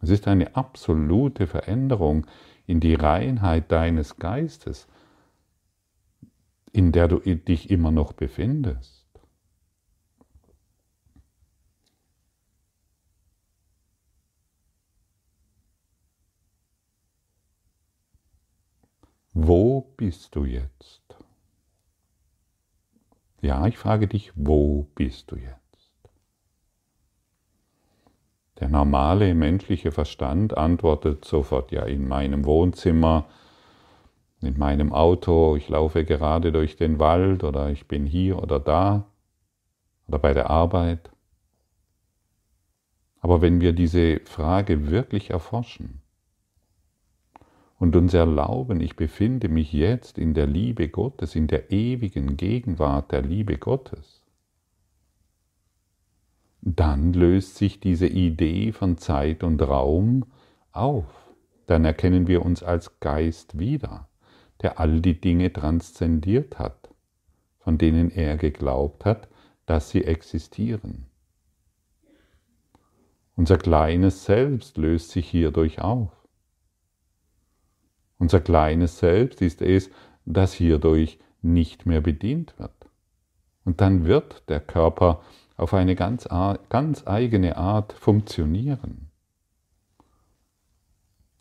Es 0.00 0.10
ist 0.10 0.28
eine 0.28 0.56
absolute 0.56 1.46
Veränderung 1.46 2.26
in 2.66 2.80
die 2.80 2.94
Reinheit 2.94 3.72
deines 3.72 4.16
Geistes, 4.16 4.88
in 6.76 6.92
der 6.92 7.08
du 7.08 7.20
dich 7.20 7.70
immer 7.70 7.90
noch 7.90 8.12
befindest. 8.12 9.06
Wo 19.32 19.80
bist 19.96 20.36
du 20.36 20.44
jetzt? 20.44 21.16
Ja, 23.40 23.66
ich 23.66 23.78
frage 23.78 24.06
dich, 24.06 24.32
wo 24.34 24.82
bist 24.94 25.30
du 25.30 25.36
jetzt? 25.36 26.10
Der 28.60 28.68
normale 28.68 29.34
menschliche 29.34 29.92
Verstand 29.92 30.58
antwortet 30.58 31.24
sofort, 31.24 31.72
ja, 31.72 31.84
in 31.84 32.06
meinem 32.06 32.44
Wohnzimmer, 32.44 33.24
in 34.40 34.58
meinem 34.58 34.92
Auto, 34.92 35.56
ich 35.56 35.68
laufe 35.68 36.04
gerade 36.04 36.52
durch 36.52 36.76
den 36.76 36.98
Wald 36.98 37.42
oder 37.44 37.70
ich 37.70 37.88
bin 37.88 38.06
hier 38.06 38.42
oder 38.42 38.60
da 38.60 39.06
oder 40.08 40.18
bei 40.18 40.34
der 40.34 40.50
Arbeit. 40.50 41.10
Aber 43.20 43.40
wenn 43.40 43.60
wir 43.60 43.72
diese 43.72 44.20
Frage 44.24 44.90
wirklich 44.90 45.30
erforschen 45.30 46.02
und 47.78 47.96
uns 47.96 48.14
erlauben, 48.14 48.80
ich 48.80 48.96
befinde 48.96 49.48
mich 49.48 49.72
jetzt 49.72 50.18
in 50.18 50.34
der 50.34 50.46
Liebe 50.46 50.88
Gottes, 50.88 51.34
in 51.34 51.46
der 51.46 51.72
ewigen 51.72 52.36
Gegenwart 52.36 53.12
der 53.12 53.22
Liebe 53.22 53.58
Gottes, 53.58 54.26
dann 56.60 57.12
löst 57.12 57.56
sich 57.56 57.80
diese 57.80 58.06
Idee 58.06 58.72
von 58.72 58.98
Zeit 58.98 59.42
und 59.42 59.62
Raum 59.62 60.26
auf. 60.72 61.06
Dann 61.66 61.84
erkennen 61.84 62.26
wir 62.26 62.44
uns 62.44 62.62
als 62.62 63.00
Geist 63.00 63.58
wieder, 63.58 64.08
der 64.62 64.80
all 64.80 65.00
die 65.00 65.20
Dinge 65.20 65.52
transzendiert 65.52 66.58
hat, 66.58 66.88
von 67.58 67.78
denen 67.78 68.10
er 68.10 68.36
geglaubt 68.36 69.04
hat, 69.04 69.28
dass 69.66 69.90
sie 69.90 70.04
existieren. 70.04 71.06
Unser 73.34 73.58
kleines 73.58 74.24
Selbst 74.24 74.78
löst 74.78 75.10
sich 75.10 75.28
hierdurch 75.28 75.80
auf. 75.80 76.10
Unser 78.18 78.40
kleines 78.40 78.98
Selbst 78.98 79.42
ist 79.42 79.60
es, 79.60 79.90
das 80.24 80.54
hierdurch 80.54 81.18
nicht 81.42 81.84
mehr 81.84 82.00
bedient 82.00 82.58
wird. 82.58 82.72
Und 83.64 83.80
dann 83.80 84.06
wird 84.06 84.48
der 84.48 84.60
Körper 84.60 85.22
auf 85.56 85.74
eine 85.74 85.96
ganz, 85.96 86.28
ganz 86.68 87.06
eigene 87.06 87.56
Art 87.56 87.92
funktionieren. 87.92 89.10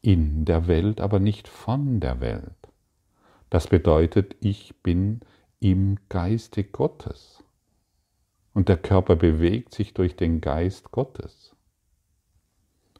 In 0.01 0.45
der 0.45 0.67
Welt, 0.67 1.01
aber 1.01 1.19
nicht 1.19 1.47
von 1.47 1.99
der 1.99 2.19
Welt. 2.19 2.51
Das 3.55 3.67
bedeutet, 3.67 4.35
ich 4.41 4.75
bin 4.83 5.21
im 5.61 5.95
Geiste 6.09 6.65
Gottes. 6.65 7.41
Und 8.53 8.67
der 8.67 8.75
Körper 8.75 9.15
bewegt 9.15 9.73
sich 9.73 9.93
durch 9.93 10.17
den 10.17 10.41
Geist 10.41 10.91
Gottes. 10.91 11.55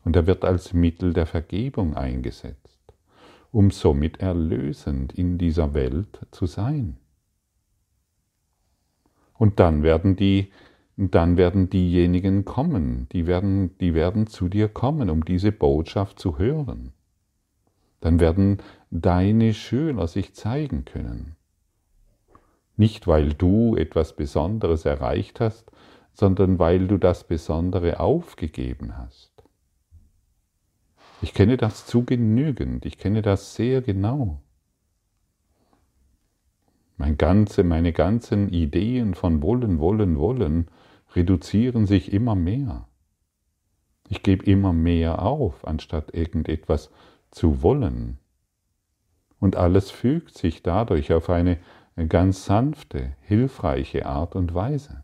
Und 0.06 0.16
er 0.16 0.28
wird 0.28 0.46
als 0.46 0.72
Mittel 0.72 1.12
der 1.12 1.26
Vergebung 1.26 1.98
eingesetzt, 1.98 2.94
um 3.52 3.70
somit 3.70 4.22
erlösend 4.22 5.12
in 5.12 5.38
dieser 5.38 5.74
Welt 5.74 6.26
zu 6.32 6.46
sein. 6.46 6.96
Und 9.34 9.60
dann 9.60 9.84
werden 9.84 10.16
die 10.16 10.54
dann 10.96 11.36
werden 11.36 11.70
diejenigen 11.70 12.46
kommen, 12.46 13.10
die 13.12 13.28
werden, 13.28 13.78
die 13.80 13.94
werden 13.94 14.28
zu 14.28 14.48
dir 14.48 14.70
kommen, 14.70 15.10
um 15.10 15.26
diese 15.26 15.52
Botschaft 15.52 16.18
zu 16.18 16.40
hören. 16.40 16.94
Dann 18.02 18.20
werden 18.20 18.58
deine 18.92 19.54
Schüler 19.54 20.08
sich 20.08 20.34
zeigen 20.34 20.86
können. 20.86 21.36
Nicht 22.78 23.08
weil 23.08 23.34
du 23.34 23.76
etwas 23.76 24.16
Besonderes 24.16 24.86
erreicht 24.86 25.40
hast, 25.40 25.72
sondern 26.14 26.60
weil 26.60 26.88
du 26.88 26.98
das 26.98 27.26
Besondere 27.26 28.00
aufgegeben 28.00 28.98
hast. 28.98 29.32
Ich 31.22 31.34
kenne 31.34 31.58
das 31.58 31.86
zu 31.86 32.04
genügend, 32.04 32.86
ich 32.86 32.98
kenne 32.98 33.22
das 33.22 33.56
sehr 33.56 33.82
genau. 33.82 34.42
Mein 36.98 37.18
ganze, 37.18 37.64
meine 37.64 37.92
ganzen 37.92 38.50
Ideen 38.50 39.14
von 39.14 39.42
wollen, 39.42 39.80
wollen, 39.80 40.18
wollen 40.18 40.68
reduzieren 41.14 41.86
sich 41.86 42.14
immer 42.14 42.36
mehr. 42.36 42.88
Ich 44.08 44.24
gebe 44.24 44.46
immer 44.46 44.72
mehr 44.72 45.22
auf, 45.24 45.68
anstatt 45.68 46.14
irgendetwas 46.14 46.92
zu 47.36 47.62
wollen. 47.62 48.18
Und 49.40 49.58
alles 49.58 49.92
fügt 49.92 50.38
sich 50.38 50.64
dadurch 50.64 51.12
auf 51.12 51.30
eine 51.30 51.60
ganz 52.08 52.46
sanfte, 52.46 53.16
hilfreiche 53.22 54.06
Art 54.06 54.36
und 54.36 54.54
Weise. 54.54 55.04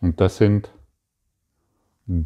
Und 0.00 0.20
das 0.20 0.36
sind 0.36 0.72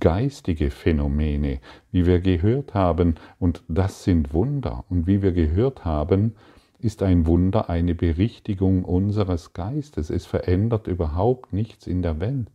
geistige 0.00 0.70
Phänomene, 0.70 1.60
wie 1.92 2.04
wir 2.04 2.20
gehört 2.20 2.74
haben, 2.74 3.14
und 3.38 3.62
das 3.68 4.04
sind 4.04 4.34
Wunder. 4.34 4.84
Und 4.90 5.06
wie 5.06 5.22
wir 5.22 5.32
gehört 5.32 5.84
haben, 5.84 6.34
ist 6.78 7.02
ein 7.02 7.26
Wunder 7.26 7.70
eine 7.70 7.94
Berichtigung 7.94 8.84
unseres 8.84 9.52
Geistes. 9.54 10.10
Es 10.10 10.26
verändert 10.26 10.88
überhaupt 10.88 11.52
nichts 11.52 11.86
in 11.86 12.02
der 12.02 12.20
Welt. 12.20 12.50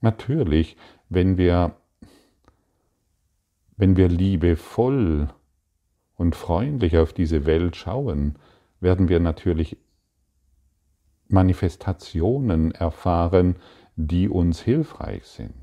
Natürlich, 0.00 0.76
wenn 1.08 1.38
wir, 1.38 1.76
wenn 3.76 3.96
wir 3.96 4.08
liebevoll 4.08 5.28
und 6.16 6.36
freundlich 6.36 6.98
auf 6.98 7.12
diese 7.12 7.46
Welt 7.46 7.76
schauen, 7.76 8.36
werden 8.80 9.08
wir 9.08 9.20
natürlich 9.20 9.76
Manifestationen 11.28 12.72
erfahren, 12.72 13.56
die 13.96 14.28
uns 14.28 14.60
hilfreich 14.60 15.24
sind. 15.24 15.54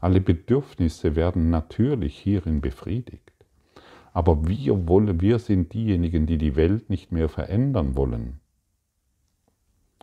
Alle 0.00 0.20
Bedürfnisse 0.20 1.16
werden 1.16 1.50
natürlich 1.50 2.18
hierin 2.18 2.60
befriedigt. 2.60 3.32
Aber 4.12 4.46
wir, 4.46 4.86
wollen, 4.86 5.20
wir 5.20 5.38
sind 5.38 5.72
diejenigen, 5.72 6.26
die 6.26 6.38
die 6.38 6.56
Welt 6.56 6.88
nicht 6.90 7.10
mehr 7.10 7.28
verändern 7.28 7.96
wollen. 7.96 8.40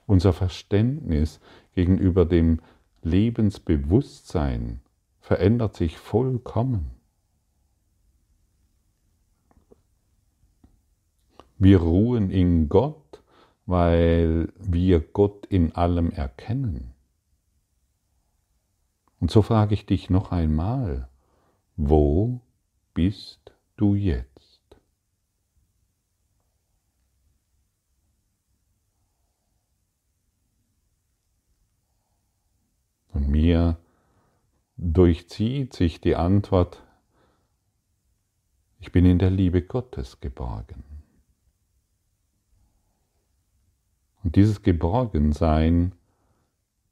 Unser 0.06 0.34
Verständnis 0.34 1.40
gegenüber 1.76 2.26
dem 2.26 2.60
Lebensbewusstsein 3.04 4.82
verändert 5.20 5.76
sich 5.76 5.98
vollkommen. 5.98 6.92
Wir 11.58 11.80
ruhen 11.80 12.32
in 12.32 12.70
Gott, 12.70 13.22
weil 13.66 14.52
wir 14.58 15.00
Gott 15.00 15.46
in 15.46 15.76
allem 15.76 16.12
erkennen. 16.12 16.94
Und 19.20 19.30
so 19.30 19.44
frage 19.44 19.76
ich 19.76 19.86
dich 19.86 20.10
noch 20.10 20.32
einmal, 20.32 21.08
wo 21.78 22.42
bist 22.96 23.54
du 23.78 23.94
jetzt? 23.94 24.31
Durchzieht 34.78 35.74
sich 35.74 36.02
die 36.02 36.16
Antwort, 36.16 36.84
ich 38.80 38.92
bin 38.92 39.06
in 39.06 39.20
der 39.20 39.30
Liebe 39.30 39.62
Gottes 39.62 40.20
geborgen. 40.22 40.84
Und 44.24 44.36
dieses 44.36 44.64
Geborgensein, 44.64 45.94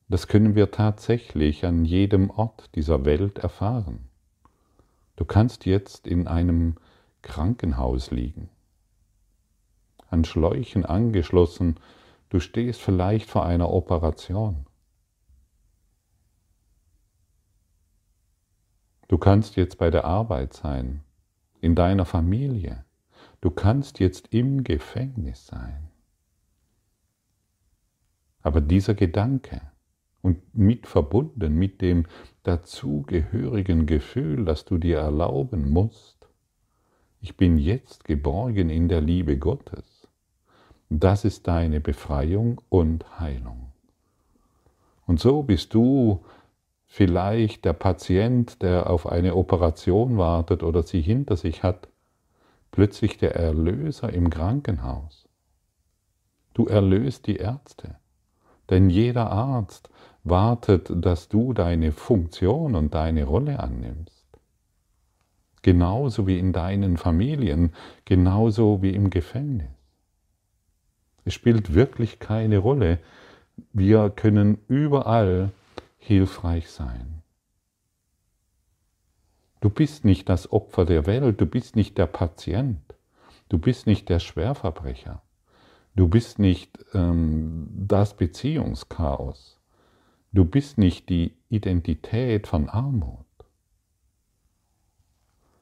das 0.08 0.28
können 0.28 0.56
wir 0.56 0.72
tatsächlich 0.72 1.66
an 1.66 1.84
jedem 1.86 2.30
Ort 2.30 2.70
dieser 2.76 3.06
Welt 3.06 3.40
erfahren. 3.40 4.08
Du 5.16 5.26
kannst 5.26 5.66
jetzt 5.66 6.08
in 6.08 6.28
einem 6.28 6.76
Krankenhaus 7.22 8.12
liegen, 8.12 8.50
an 10.10 10.26
Schläuchen 10.26 10.86
angeschlossen, 10.86 11.80
du 12.30 12.40
stehst 12.40 12.82
vielleicht 12.82 13.30
vor 13.30 13.46
einer 13.46 13.72
Operation. 13.72 14.66
Du 19.10 19.18
kannst 19.18 19.56
jetzt 19.56 19.80
bei 19.80 19.90
der 19.90 20.06
Arbeit 20.06 20.54
sein, 20.54 21.02
in 21.62 21.74
deiner 21.74 22.06
Familie. 22.06 22.86
Du 23.42 23.50
kannst 23.50 24.00
jetzt 24.00 24.28
im 24.34 24.64
Gefängnis 24.64 25.48
sein. 25.48 25.90
Aber 28.44 28.62
dieser 28.62 28.94
Gedanke 28.94 29.62
und 30.22 30.56
mit 30.56 30.86
verbunden 30.86 31.56
mit 31.56 31.82
dem 31.82 32.06
dazugehörigen 32.44 33.88
Gefühl, 33.88 34.46
dass 34.46 34.64
du 34.66 34.78
dir 34.78 35.00
erlauben 35.00 35.72
musst, 35.72 36.30
ich 37.20 37.36
bin 37.36 37.58
jetzt 37.58 38.06
geborgen 38.06 38.70
in 38.70 38.90
der 38.90 39.02
Liebe 39.02 39.38
Gottes, 39.38 40.08
das 40.90 41.26
ist 41.26 41.48
deine 41.48 41.82
Befreiung 41.82 42.62
und 42.70 43.20
Heilung. 43.20 43.72
Und 45.08 45.20
so 45.20 45.42
bist 45.42 45.74
du 45.74 46.24
vielleicht 46.90 47.66
der 47.66 47.74
Patient, 47.74 48.62
der 48.64 48.90
auf 48.90 49.08
eine 49.08 49.36
Operation 49.36 50.18
wartet 50.18 50.64
oder 50.64 50.84
sie 50.84 51.02
hinter 51.02 51.38
sich 51.38 51.64
hat, 51.64 51.88
plötzlich 52.72 53.18
der 53.18 53.36
Erlöser 53.36 54.12
im 54.12 54.30
Krankenhaus. 54.30 55.30
Du 56.54 56.66
erlöst 56.66 57.28
die 57.28 57.38
Ärzte, 57.38 57.96
denn 58.70 58.90
jeder 58.90 59.32
Arzt 59.32 59.90
wartet, 60.24 60.92
dass 60.94 61.30
du 61.30 61.54
deine 61.54 61.92
Funktion 61.92 62.76
und 62.76 62.94
deine 62.94 63.24
Rolle 63.24 63.60
annimmst. 63.60 64.26
Genauso 65.62 66.26
wie 66.26 66.40
in 66.40 66.54
deinen 66.54 66.98
Familien, 66.98 67.74
genauso 68.04 68.82
wie 68.82 68.92
im 68.92 69.10
Gefängnis. 69.10 69.70
Es 71.24 71.36
spielt 71.36 71.76
wirklich 71.76 72.20
keine 72.20 72.58
Rolle. 72.58 72.98
Wir 73.74 74.10
können 74.10 74.58
überall 74.68 75.52
hilfreich 76.00 76.70
sein. 76.70 77.22
Du 79.62 79.70
bist 79.70 80.06
nicht 80.06 80.30
das 80.30 80.52
Opfer 80.52 80.86
der 80.86 81.06
Welt, 81.06 81.40
du 81.40 81.46
bist 81.46 81.76
nicht 81.76 81.98
der 81.98 82.08
Patient, 82.08 82.82
du 83.50 83.60
bist 83.60 83.88
nicht 83.88 84.08
der 84.08 84.20
Schwerverbrecher, 84.20 85.22
du 85.96 86.08
bist 86.08 86.40
nicht 86.40 86.80
ähm, 86.94 87.68
das 87.72 88.16
Beziehungschaos, 88.16 89.60
du 90.32 90.46
bist 90.46 90.78
nicht 90.78 91.10
die 91.10 91.36
Identität 91.50 92.48
von 92.48 92.70
Armut. 92.70 93.26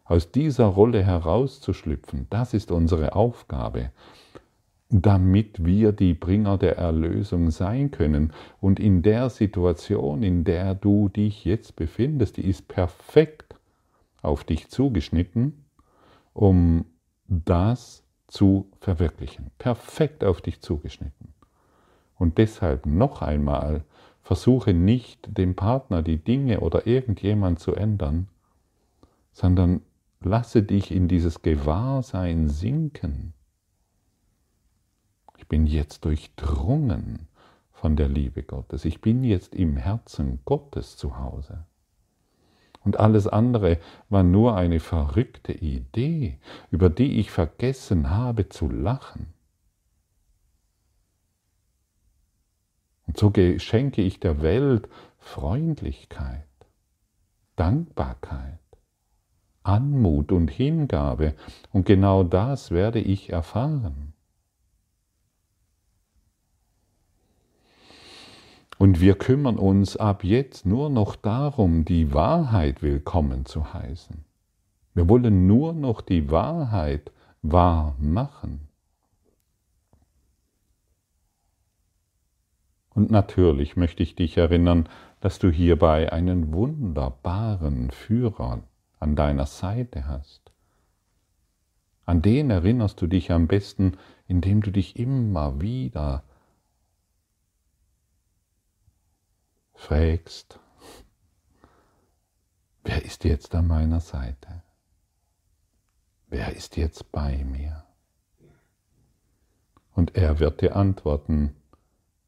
Aus 0.05 0.31
dieser 0.31 0.67
Rolle 0.67 1.03
herauszuschlüpfen, 1.03 2.27
das 2.29 2.53
ist 2.53 2.71
unsere 2.71 3.15
Aufgabe 3.15 3.91
damit 4.89 5.65
wir 5.65 5.91
die 5.91 6.13
Bringer 6.13 6.57
der 6.57 6.77
Erlösung 6.77 7.51
sein 7.51 7.91
können. 7.91 8.31
Und 8.61 8.79
in 8.79 9.01
der 9.01 9.29
Situation, 9.29 10.23
in 10.23 10.43
der 10.43 10.75
du 10.75 11.09
dich 11.09 11.43
jetzt 11.45 11.75
befindest, 11.75 12.37
die 12.37 12.47
ist 12.47 12.67
perfekt 12.67 13.55
auf 14.21 14.43
dich 14.43 14.69
zugeschnitten, 14.69 15.65
um 16.33 16.85
das 17.27 18.03
zu 18.27 18.69
verwirklichen. 18.79 19.51
Perfekt 19.57 20.23
auf 20.23 20.41
dich 20.41 20.61
zugeschnitten. 20.61 21.33
Und 22.17 22.37
deshalb 22.37 22.85
noch 22.85 23.21
einmal, 23.21 23.83
versuche 24.21 24.73
nicht 24.73 25.37
dem 25.37 25.55
Partner 25.55 26.01
die 26.01 26.17
Dinge 26.17 26.59
oder 26.59 26.87
irgendjemand 26.87 27.59
zu 27.59 27.75
ändern, 27.75 28.27
sondern 29.31 29.81
lasse 30.19 30.63
dich 30.63 30.91
in 30.91 31.07
dieses 31.07 31.41
Gewahrsein 31.41 32.49
sinken 32.49 33.33
ich 35.47 35.49
bin 35.49 35.65
jetzt 35.65 36.03
durchdrungen 36.03 37.29
von 37.71 37.95
der 37.95 38.09
Liebe 38.09 38.43
Gottes. 38.43 38.83
Ich 38.83 38.99
bin 38.99 39.23
jetzt 39.23 39.55
im 39.55 39.77
Herzen 39.77 40.41
Gottes 40.43 40.97
zu 40.97 41.19
Hause. 41.19 41.63
Und 42.83 42.99
alles 42.99 43.27
andere 43.27 43.79
war 44.09 44.23
nur 44.23 44.57
eine 44.57 44.81
verrückte 44.81 45.53
Idee, 45.53 46.37
über 46.69 46.89
die 46.89 47.17
ich 47.21 47.31
vergessen 47.31 48.09
habe 48.09 48.49
zu 48.49 48.69
lachen. 48.69 49.27
Und 53.05 53.15
so 53.15 53.31
schenke 53.57 54.01
ich 54.01 54.19
der 54.19 54.41
Welt 54.41 54.89
Freundlichkeit, 55.17 56.43
Dankbarkeit, 57.55 58.59
Anmut 59.63 60.33
und 60.33 60.51
Hingabe. 60.51 61.35
Und 61.71 61.85
genau 61.85 62.25
das 62.25 62.69
werde 62.71 62.99
ich 62.99 63.29
erfahren. 63.29 64.11
Und 68.77 69.01
wir 69.01 69.15
kümmern 69.15 69.57
uns 69.57 69.97
ab 69.97 70.23
jetzt 70.23 70.65
nur 70.65 70.89
noch 70.89 71.15
darum, 71.15 71.83
die 71.83 72.13
Wahrheit 72.13 72.83
willkommen 72.83 73.45
zu 73.45 73.73
heißen. 73.73 74.23
Wir 74.93 75.09
wollen 75.09 75.47
nur 75.47 75.73
noch 75.73 76.01
die 76.01 76.29
Wahrheit 76.29 77.11
wahr 77.41 77.95
machen. 77.99 78.67
Und 82.93 83.11
natürlich 83.11 83.75
möchte 83.77 84.03
ich 84.03 84.15
dich 84.15 84.37
erinnern, 84.37 84.89
dass 85.21 85.39
du 85.39 85.49
hierbei 85.49 86.11
einen 86.11 86.51
wunderbaren 86.51 87.91
Führer 87.91 88.63
an 88.99 89.15
deiner 89.15 89.45
Seite 89.45 90.07
hast. 90.07 90.51
An 92.05 92.21
den 92.21 92.49
erinnerst 92.49 93.01
du 93.01 93.07
dich 93.07 93.31
am 93.31 93.47
besten, 93.47 93.97
indem 94.27 94.61
du 94.61 94.71
dich 94.71 94.97
immer 94.97 95.61
wieder 95.61 96.23
fragst, 99.77 100.59
wer 102.83 103.05
ist 103.05 103.23
jetzt 103.23 103.53
an 103.55 103.67
meiner 103.67 104.01
Seite? 104.01 104.63
Wer 106.27 106.53
ist 106.55 106.75
jetzt 106.75 107.11
bei 107.11 107.45
mir? 107.45 107.85
Und 109.93 110.15
er 110.15 110.39
wird 110.39 110.61
dir 110.61 110.75
antworten, 110.75 111.55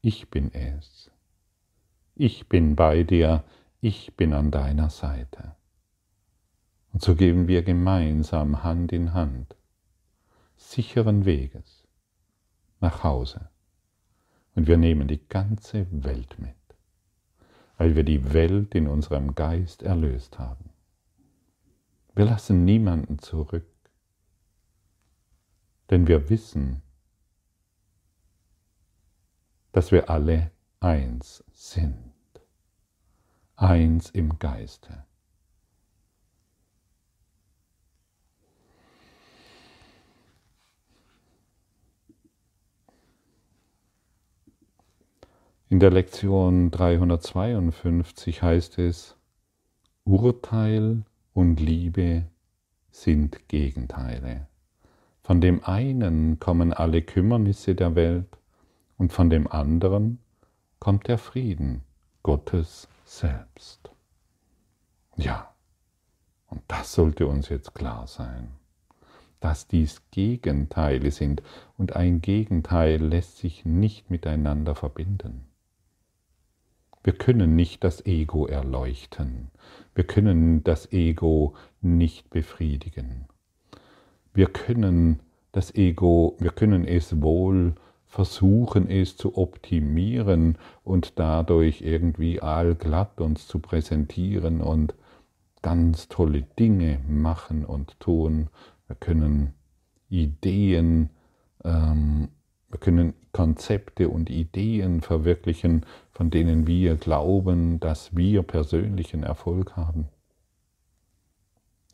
ich 0.00 0.30
bin 0.30 0.54
es. 0.54 1.10
Ich 2.14 2.48
bin 2.48 2.76
bei 2.76 3.02
dir, 3.02 3.44
ich 3.80 4.16
bin 4.16 4.32
an 4.32 4.50
deiner 4.50 4.88
Seite. 4.88 5.56
Und 6.92 7.02
so 7.02 7.14
gehen 7.14 7.46
wir 7.46 7.62
gemeinsam 7.62 8.62
Hand 8.62 8.92
in 8.92 9.12
Hand, 9.12 9.56
sicheren 10.56 11.24
Weges, 11.24 11.86
nach 12.80 13.04
Hause. 13.04 13.50
Und 14.54 14.66
wir 14.66 14.76
nehmen 14.76 15.08
die 15.08 15.28
ganze 15.28 15.86
Welt 15.90 16.38
mit 16.38 16.59
weil 17.80 17.96
wir 17.96 18.04
die 18.04 18.34
Welt 18.34 18.74
in 18.74 18.86
unserem 18.86 19.34
Geist 19.34 19.82
erlöst 19.82 20.38
haben. 20.38 20.68
Wir 22.14 22.26
lassen 22.26 22.66
niemanden 22.66 23.20
zurück, 23.20 23.64
denn 25.88 26.06
wir 26.06 26.28
wissen, 26.28 26.82
dass 29.72 29.92
wir 29.92 30.10
alle 30.10 30.50
eins 30.80 31.42
sind, 31.54 32.12
eins 33.56 34.10
im 34.10 34.38
Geiste. 34.38 35.06
In 45.72 45.78
der 45.78 45.92
Lektion 45.92 46.72
352 46.72 48.42
heißt 48.42 48.80
es, 48.80 49.16
Urteil 50.02 51.04
und 51.32 51.60
Liebe 51.60 52.24
sind 52.90 53.46
Gegenteile. 53.46 54.48
Von 55.22 55.40
dem 55.40 55.62
einen 55.62 56.40
kommen 56.40 56.72
alle 56.72 57.02
Kümmernisse 57.02 57.76
der 57.76 57.94
Welt 57.94 58.36
und 58.98 59.12
von 59.12 59.30
dem 59.30 59.46
anderen 59.46 60.18
kommt 60.80 61.06
der 61.06 61.18
Frieden 61.18 61.82
Gottes 62.24 62.88
selbst. 63.04 63.92
Ja, 65.14 65.54
und 66.48 66.62
das 66.66 66.94
sollte 66.94 67.28
uns 67.28 67.48
jetzt 67.48 67.76
klar 67.76 68.08
sein, 68.08 68.48
dass 69.38 69.68
dies 69.68 70.02
Gegenteile 70.10 71.12
sind 71.12 71.44
und 71.78 71.94
ein 71.94 72.20
Gegenteil 72.20 73.00
lässt 73.00 73.36
sich 73.38 73.64
nicht 73.64 74.10
miteinander 74.10 74.74
verbinden. 74.74 75.46
Wir 77.02 77.14
können 77.14 77.56
nicht 77.56 77.82
das 77.82 78.04
Ego 78.04 78.46
erleuchten. 78.46 79.50
Wir 79.94 80.04
können 80.04 80.62
das 80.64 80.92
Ego 80.92 81.54
nicht 81.80 82.30
befriedigen. 82.30 83.26
Wir 84.34 84.46
können 84.46 85.20
das 85.52 85.74
Ego, 85.74 86.36
wir 86.38 86.50
können 86.50 86.84
es 86.84 87.20
wohl 87.20 87.74
versuchen, 88.06 88.90
es 88.90 89.16
zu 89.16 89.36
optimieren 89.36 90.58
und 90.84 91.18
dadurch 91.18 91.80
irgendwie 91.80 92.40
allglatt 92.40 93.20
uns 93.20 93.46
zu 93.46 93.60
präsentieren 93.60 94.60
und 94.60 94.94
ganz 95.62 96.08
tolle 96.08 96.42
Dinge 96.42 97.00
machen 97.08 97.64
und 97.64 97.98
tun. 98.00 98.48
Wir 98.88 98.96
können 98.96 99.54
Ideen, 100.08 101.10
ähm, 101.64 102.28
wir 102.70 102.78
können 102.78 103.14
Konzepte 103.32 104.08
und 104.08 104.30
Ideen 104.30 105.00
verwirklichen, 105.00 105.84
von 106.12 106.30
denen 106.30 106.66
wir 106.66 106.96
glauben, 106.96 107.80
dass 107.80 108.16
wir 108.16 108.42
persönlichen 108.42 109.24
Erfolg 109.24 109.76
haben. 109.76 110.08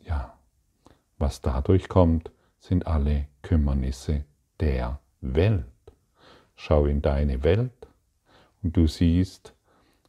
Ja, 0.05 0.39
was 1.19 1.41
dadurch 1.41 1.89
kommt, 1.89 2.31
sind 2.59 2.87
alle 2.87 3.27
Kümmernisse 3.43 4.25
der 4.61 5.01
Welt. 5.21 5.65
Schau 6.55 6.87
in 6.87 7.01
deine 7.01 7.43
Welt 7.43 7.89
und 8.63 8.77
du 8.77 8.87
siehst, 8.87 9.55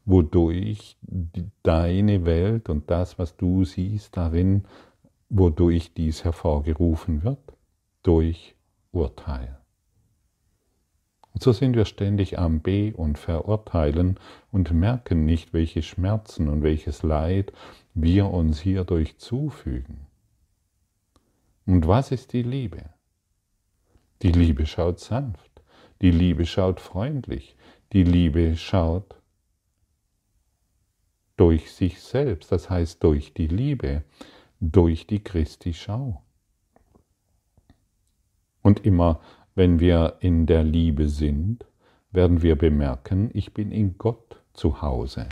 wodurch 0.06 0.97
deine 1.63 2.25
Welt 2.25 2.69
und 2.69 2.89
das, 2.89 3.19
was 3.19 3.36
du 3.38 3.63
siehst 3.63 4.15
darin, 4.17 4.65
wodurch 5.30 5.93
dies 5.93 6.23
hervorgerufen 6.23 7.23
wird, 7.23 7.39
durch 8.03 8.56
Urteil. 8.91 9.58
Und 11.38 11.43
so 11.43 11.52
sind 11.52 11.76
wir 11.76 11.86
ständig 11.86 12.39
am 12.39 12.62
B 12.62 12.91
und 12.91 13.19
Verurteilen 13.19 14.19
und 14.52 14.71
merken 14.71 15.23
nicht, 15.23 15.54
welche 15.54 15.84
Schmerzen 15.84 16.50
und 16.50 16.63
welches 16.63 17.04
Leid 17.04 17.54
wir 17.93 18.32
uns 18.32 18.60
hierdurch 18.60 19.19
zufügen. 19.19 20.08
Und 21.67 21.88
was 21.88 22.12
ist 22.12 22.34
die 22.34 22.41
Liebe? 22.41 22.89
Die 24.23 24.32
Liebe 24.32 24.65
schaut 24.65 25.00
sanft, 25.00 25.62
die 26.02 26.10
Liebe 26.10 26.47
schaut 26.47 26.80
freundlich, 26.80 27.56
die 27.93 28.04
Liebe 28.04 28.58
schaut 28.58 29.21
durch 31.36 31.71
sich 31.71 32.02
selbst, 32.02 32.52
das 32.52 32.67
heißt 32.71 33.04
durch 33.04 33.36
die 33.36 33.45
Liebe, 33.45 34.04
durch 34.60 35.06
die 35.06 35.23
Christi 35.23 35.76
Schau. 35.76 36.23
Und 38.63 38.88
immer 38.88 39.21
wenn 39.57 39.79
wir 39.79 40.17
in 40.19 40.45
der 40.45 40.63
Liebe 40.63 41.09
sind, 41.09 41.65
werden 42.11 42.43
wir 42.43 42.55
bemerken, 42.55 43.31
ich 43.33 43.55
bin 43.55 43.71
in 43.71 43.97
Gott 43.97 44.39
zu 44.53 44.83
Hause. 44.83 45.25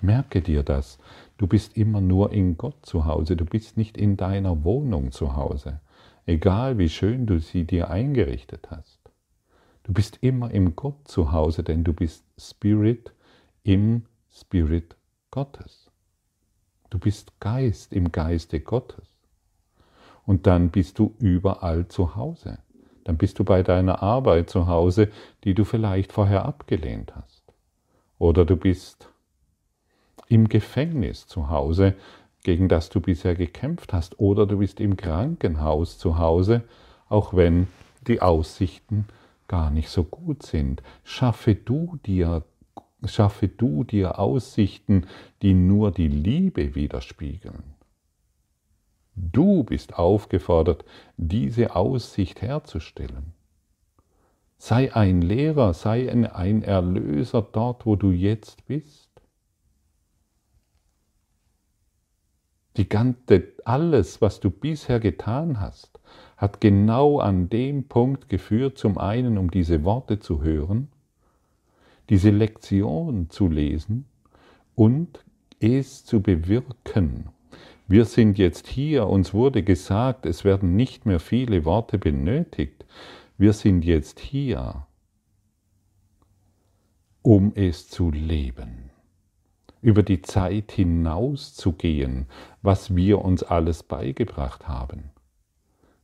Merke 0.00 0.40
dir 0.40 0.62
das, 0.62 1.00
du 1.36 1.48
bist 1.48 1.76
immer 1.76 2.00
nur 2.00 2.30
in 2.30 2.56
Gott 2.56 2.86
zu 2.86 3.04
Hause, 3.04 3.34
du 3.34 3.44
bist 3.44 3.76
nicht 3.76 3.96
in 3.96 4.16
deiner 4.16 4.62
Wohnung 4.62 5.10
zu 5.10 5.34
Hause, 5.34 5.80
egal 6.26 6.78
wie 6.78 6.88
schön 6.88 7.26
du 7.26 7.40
sie 7.40 7.64
dir 7.64 7.90
eingerichtet 7.90 8.70
hast. 8.70 9.00
Du 9.82 9.92
bist 9.92 10.18
immer 10.20 10.52
im 10.52 10.76
Gott 10.76 11.08
zu 11.08 11.32
Hause, 11.32 11.64
denn 11.64 11.82
du 11.82 11.92
bist 11.92 12.24
Spirit 12.38 13.12
im 13.64 14.04
Spirit 14.30 14.94
Gottes. 15.32 15.90
Du 16.90 17.00
bist 17.00 17.40
Geist 17.40 17.92
im 17.92 18.12
Geiste 18.12 18.60
Gottes. 18.60 19.08
Und 20.24 20.46
dann 20.46 20.70
bist 20.70 21.00
du 21.00 21.16
überall 21.18 21.88
zu 21.88 22.14
Hause. 22.14 22.58
Dann 23.06 23.18
bist 23.18 23.38
du 23.38 23.44
bei 23.44 23.62
deiner 23.62 24.02
Arbeit 24.02 24.50
zu 24.50 24.66
Hause, 24.66 25.12
die 25.44 25.54
du 25.54 25.64
vielleicht 25.64 26.12
vorher 26.12 26.44
abgelehnt 26.44 27.14
hast. 27.14 27.44
Oder 28.18 28.44
du 28.44 28.56
bist 28.56 29.08
im 30.26 30.48
Gefängnis 30.48 31.28
zu 31.28 31.48
Hause, 31.48 31.94
gegen 32.42 32.68
das 32.68 32.88
du 32.88 33.00
bisher 33.00 33.36
gekämpft 33.36 33.92
hast. 33.92 34.18
Oder 34.18 34.44
du 34.44 34.58
bist 34.58 34.80
im 34.80 34.96
Krankenhaus 34.96 35.98
zu 35.98 36.18
Hause, 36.18 36.64
auch 37.08 37.32
wenn 37.32 37.68
die 38.08 38.20
Aussichten 38.20 39.06
gar 39.46 39.70
nicht 39.70 39.88
so 39.88 40.02
gut 40.02 40.42
sind. 40.42 40.82
Schaffe 41.04 41.54
du 41.54 42.00
dir 42.06 42.42
schaffe 43.04 43.46
du 43.46 43.84
dir 43.84 44.18
Aussichten, 44.18 45.06
die 45.42 45.54
nur 45.54 45.92
die 45.92 46.08
Liebe 46.08 46.74
widerspiegeln. 46.74 47.75
Du 49.16 49.64
bist 49.64 49.98
aufgefordert, 49.98 50.84
diese 51.16 51.74
Aussicht 51.74 52.42
herzustellen. 52.42 53.32
Sei 54.58 54.94
ein 54.94 55.22
Lehrer, 55.22 55.74
sei 55.74 56.10
ein 56.10 56.62
Erlöser 56.62 57.42
dort, 57.42 57.86
wo 57.86 57.96
du 57.96 58.10
jetzt 58.10 58.66
bist. 58.66 59.10
Die 62.76 62.88
ganze, 62.88 63.54
alles, 63.64 64.20
was 64.20 64.38
du 64.40 64.50
bisher 64.50 65.00
getan 65.00 65.60
hast, 65.60 65.98
hat 66.36 66.60
genau 66.60 67.18
an 67.18 67.48
dem 67.48 67.88
Punkt 67.88 68.28
geführt, 68.28 68.76
zum 68.76 68.98
einen, 68.98 69.38
um 69.38 69.50
diese 69.50 69.82
Worte 69.84 70.20
zu 70.20 70.42
hören 70.42 70.88
diese 72.08 72.30
Lektion 72.30 73.30
zu 73.30 73.48
lesen 73.48 74.06
und 74.74 75.24
es 75.60 76.04
zu 76.04 76.20
bewirken. 76.20 77.30
Wir 77.88 78.04
sind 78.04 78.36
jetzt 78.36 78.66
hier, 78.66 79.06
uns 79.06 79.32
wurde 79.32 79.62
gesagt, 79.62 80.26
es 80.26 80.44
werden 80.44 80.74
nicht 80.74 81.06
mehr 81.06 81.20
viele 81.20 81.64
Worte 81.64 81.98
benötigt. 81.98 82.84
Wir 83.38 83.52
sind 83.52 83.84
jetzt 83.84 84.18
hier, 84.18 84.86
um 87.22 87.52
es 87.54 87.88
zu 87.88 88.10
leben, 88.10 88.90
über 89.82 90.02
die 90.02 90.20
Zeit 90.20 90.72
hinauszugehen, 90.72 92.26
was 92.60 92.96
wir 92.96 93.24
uns 93.24 93.44
alles 93.44 93.84
beigebracht 93.84 94.66
haben. 94.66 95.10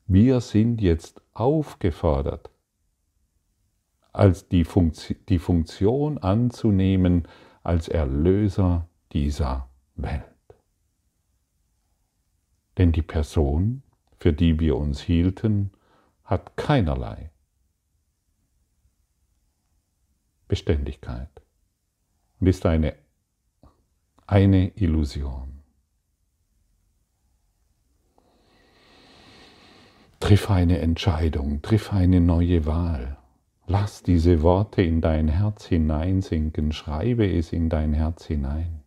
Wir 0.07 0.41
sind 0.41 0.81
jetzt 0.81 1.21
aufgefordert, 1.33 2.51
als 4.13 4.47
die, 4.49 4.65
Funktion, 4.65 5.17
die 5.29 5.39
Funktion 5.41 6.19
anzunehmen 6.19 7.27
als 7.65 7.89
Erlöser 7.89 8.87
dieser 9.13 9.69
Welt. 9.97 10.32
Denn 12.79 12.93
die 12.93 13.03
Person, 13.03 13.83
für 14.19 14.33
die 14.33 14.59
wir 14.59 14.77
uns 14.77 15.01
hielten, 15.01 15.71
hat 16.25 16.57
keinerlei 16.57 17.31
Beständigkeit 20.49 21.31
und 22.41 22.47
ist 22.47 22.67
eine, 22.67 22.95
eine 24.27 24.69
Illusion. 24.77 25.61
Triff 30.21 30.51
eine 30.51 30.79
Entscheidung, 30.79 31.63
triff 31.63 31.93
eine 31.93 32.21
neue 32.21 32.67
Wahl. 32.67 33.17
Lass 33.67 34.03
diese 34.03 34.43
Worte 34.43 34.83
in 34.83 35.01
dein 35.01 35.29
Herz 35.29 35.67
hineinsinken, 35.67 36.73
schreibe 36.73 37.31
es 37.31 37.53
in 37.53 37.69
dein 37.69 37.93
Herz 37.93 38.27
hinein. 38.27 38.83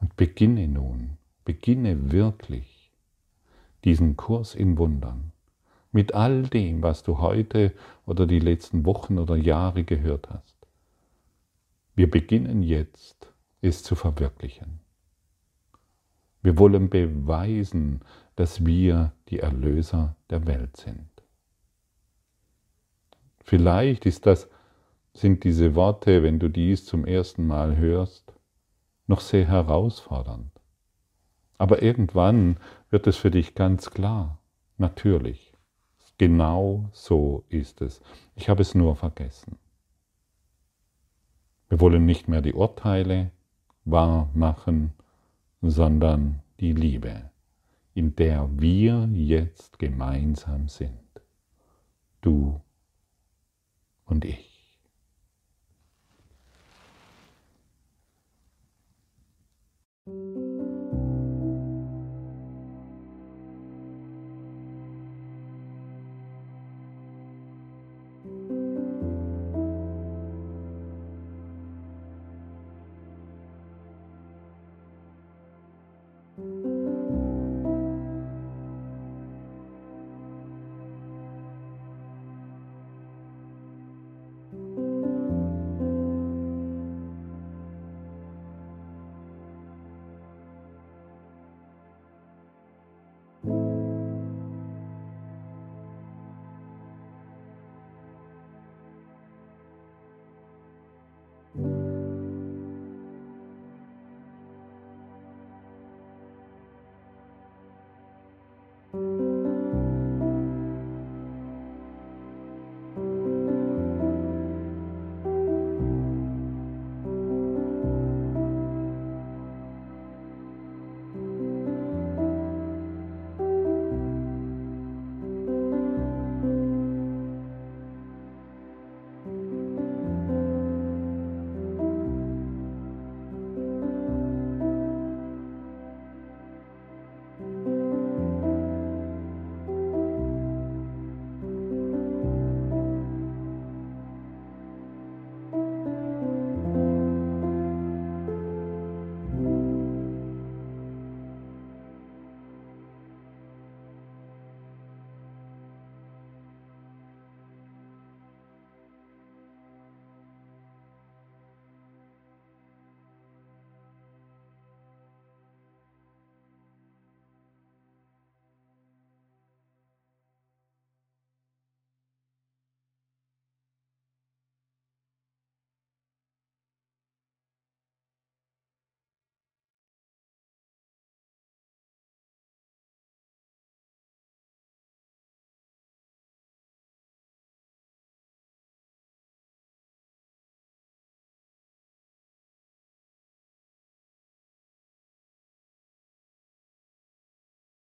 Und 0.00 0.16
beginne 0.16 0.68
nun, 0.68 1.17
beginne 1.48 2.12
wirklich 2.12 2.92
diesen 3.82 4.18
Kurs 4.18 4.54
in 4.54 4.76
Wundern 4.76 5.32
mit 5.92 6.12
all 6.12 6.42
dem, 6.42 6.82
was 6.82 7.02
du 7.02 7.20
heute 7.20 7.72
oder 8.04 8.26
die 8.26 8.38
letzten 8.38 8.84
Wochen 8.84 9.16
oder 9.16 9.34
Jahre 9.34 9.82
gehört 9.82 10.28
hast. 10.28 10.58
Wir 11.94 12.10
beginnen 12.10 12.62
jetzt, 12.62 13.32
es 13.62 13.82
zu 13.82 13.94
verwirklichen. 13.94 14.80
Wir 16.42 16.58
wollen 16.58 16.90
beweisen, 16.90 18.02
dass 18.36 18.66
wir 18.66 19.14
die 19.30 19.38
Erlöser 19.38 20.16
der 20.28 20.46
Welt 20.46 20.76
sind. 20.76 21.08
Vielleicht 23.40 24.04
ist 24.04 24.26
das, 24.26 24.50
sind 25.14 25.44
diese 25.44 25.74
Worte, 25.74 26.22
wenn 26.22 26.38
du 26.38 26.50
dies 26.50 26.84
zum 26.84 27.06
ersten 27.06 27.46
Mal 27.46 27.78
hörst, 27.78 28.34
noch 29.06 29.20
sehr 29.22 29.46
herausfordernd. 29.46 30.57
Aber 31.58 31.82
irgendwann 31.82 32.56
wird 32.90 33.06
es 33.06 33.16
für 33.16 33.30
dich 33.30 33.54
ganz 33.54 33.90
klar, 33.90 34.38
natürlich. 34.76 35.52
Genau 36.16 36.88
so 36.92 37.44
ist 37.48 37.80
es. 37.80 38.00
Ich 38.34 38.48
habe 38.48 38.62
es 38.62 38.74
nur 38.74 38.96
vergessen. 38.96 39.58
Wir 41.68 41.80
wollen 41.80 42.06
nicht 42.06 42.28
mehr 42.28 42.42
die 42.42 42.54
Urteile 42.54 43.30
wahr 43.84 44.30
machen, 44.34 44.94
sondern 45.60 46.42
die 46.60 46.72
Liebe, 46.72 47.30
in 47.94 48.16
der 48.16 48.48
wir 48.52 49.08
jetzt 49.12 49.78
gemeinsam 49.78 50.68
sind. 50.68 50.92
Du 52.20 52.60
und 54.06 54.24
ich. 54.24 54.48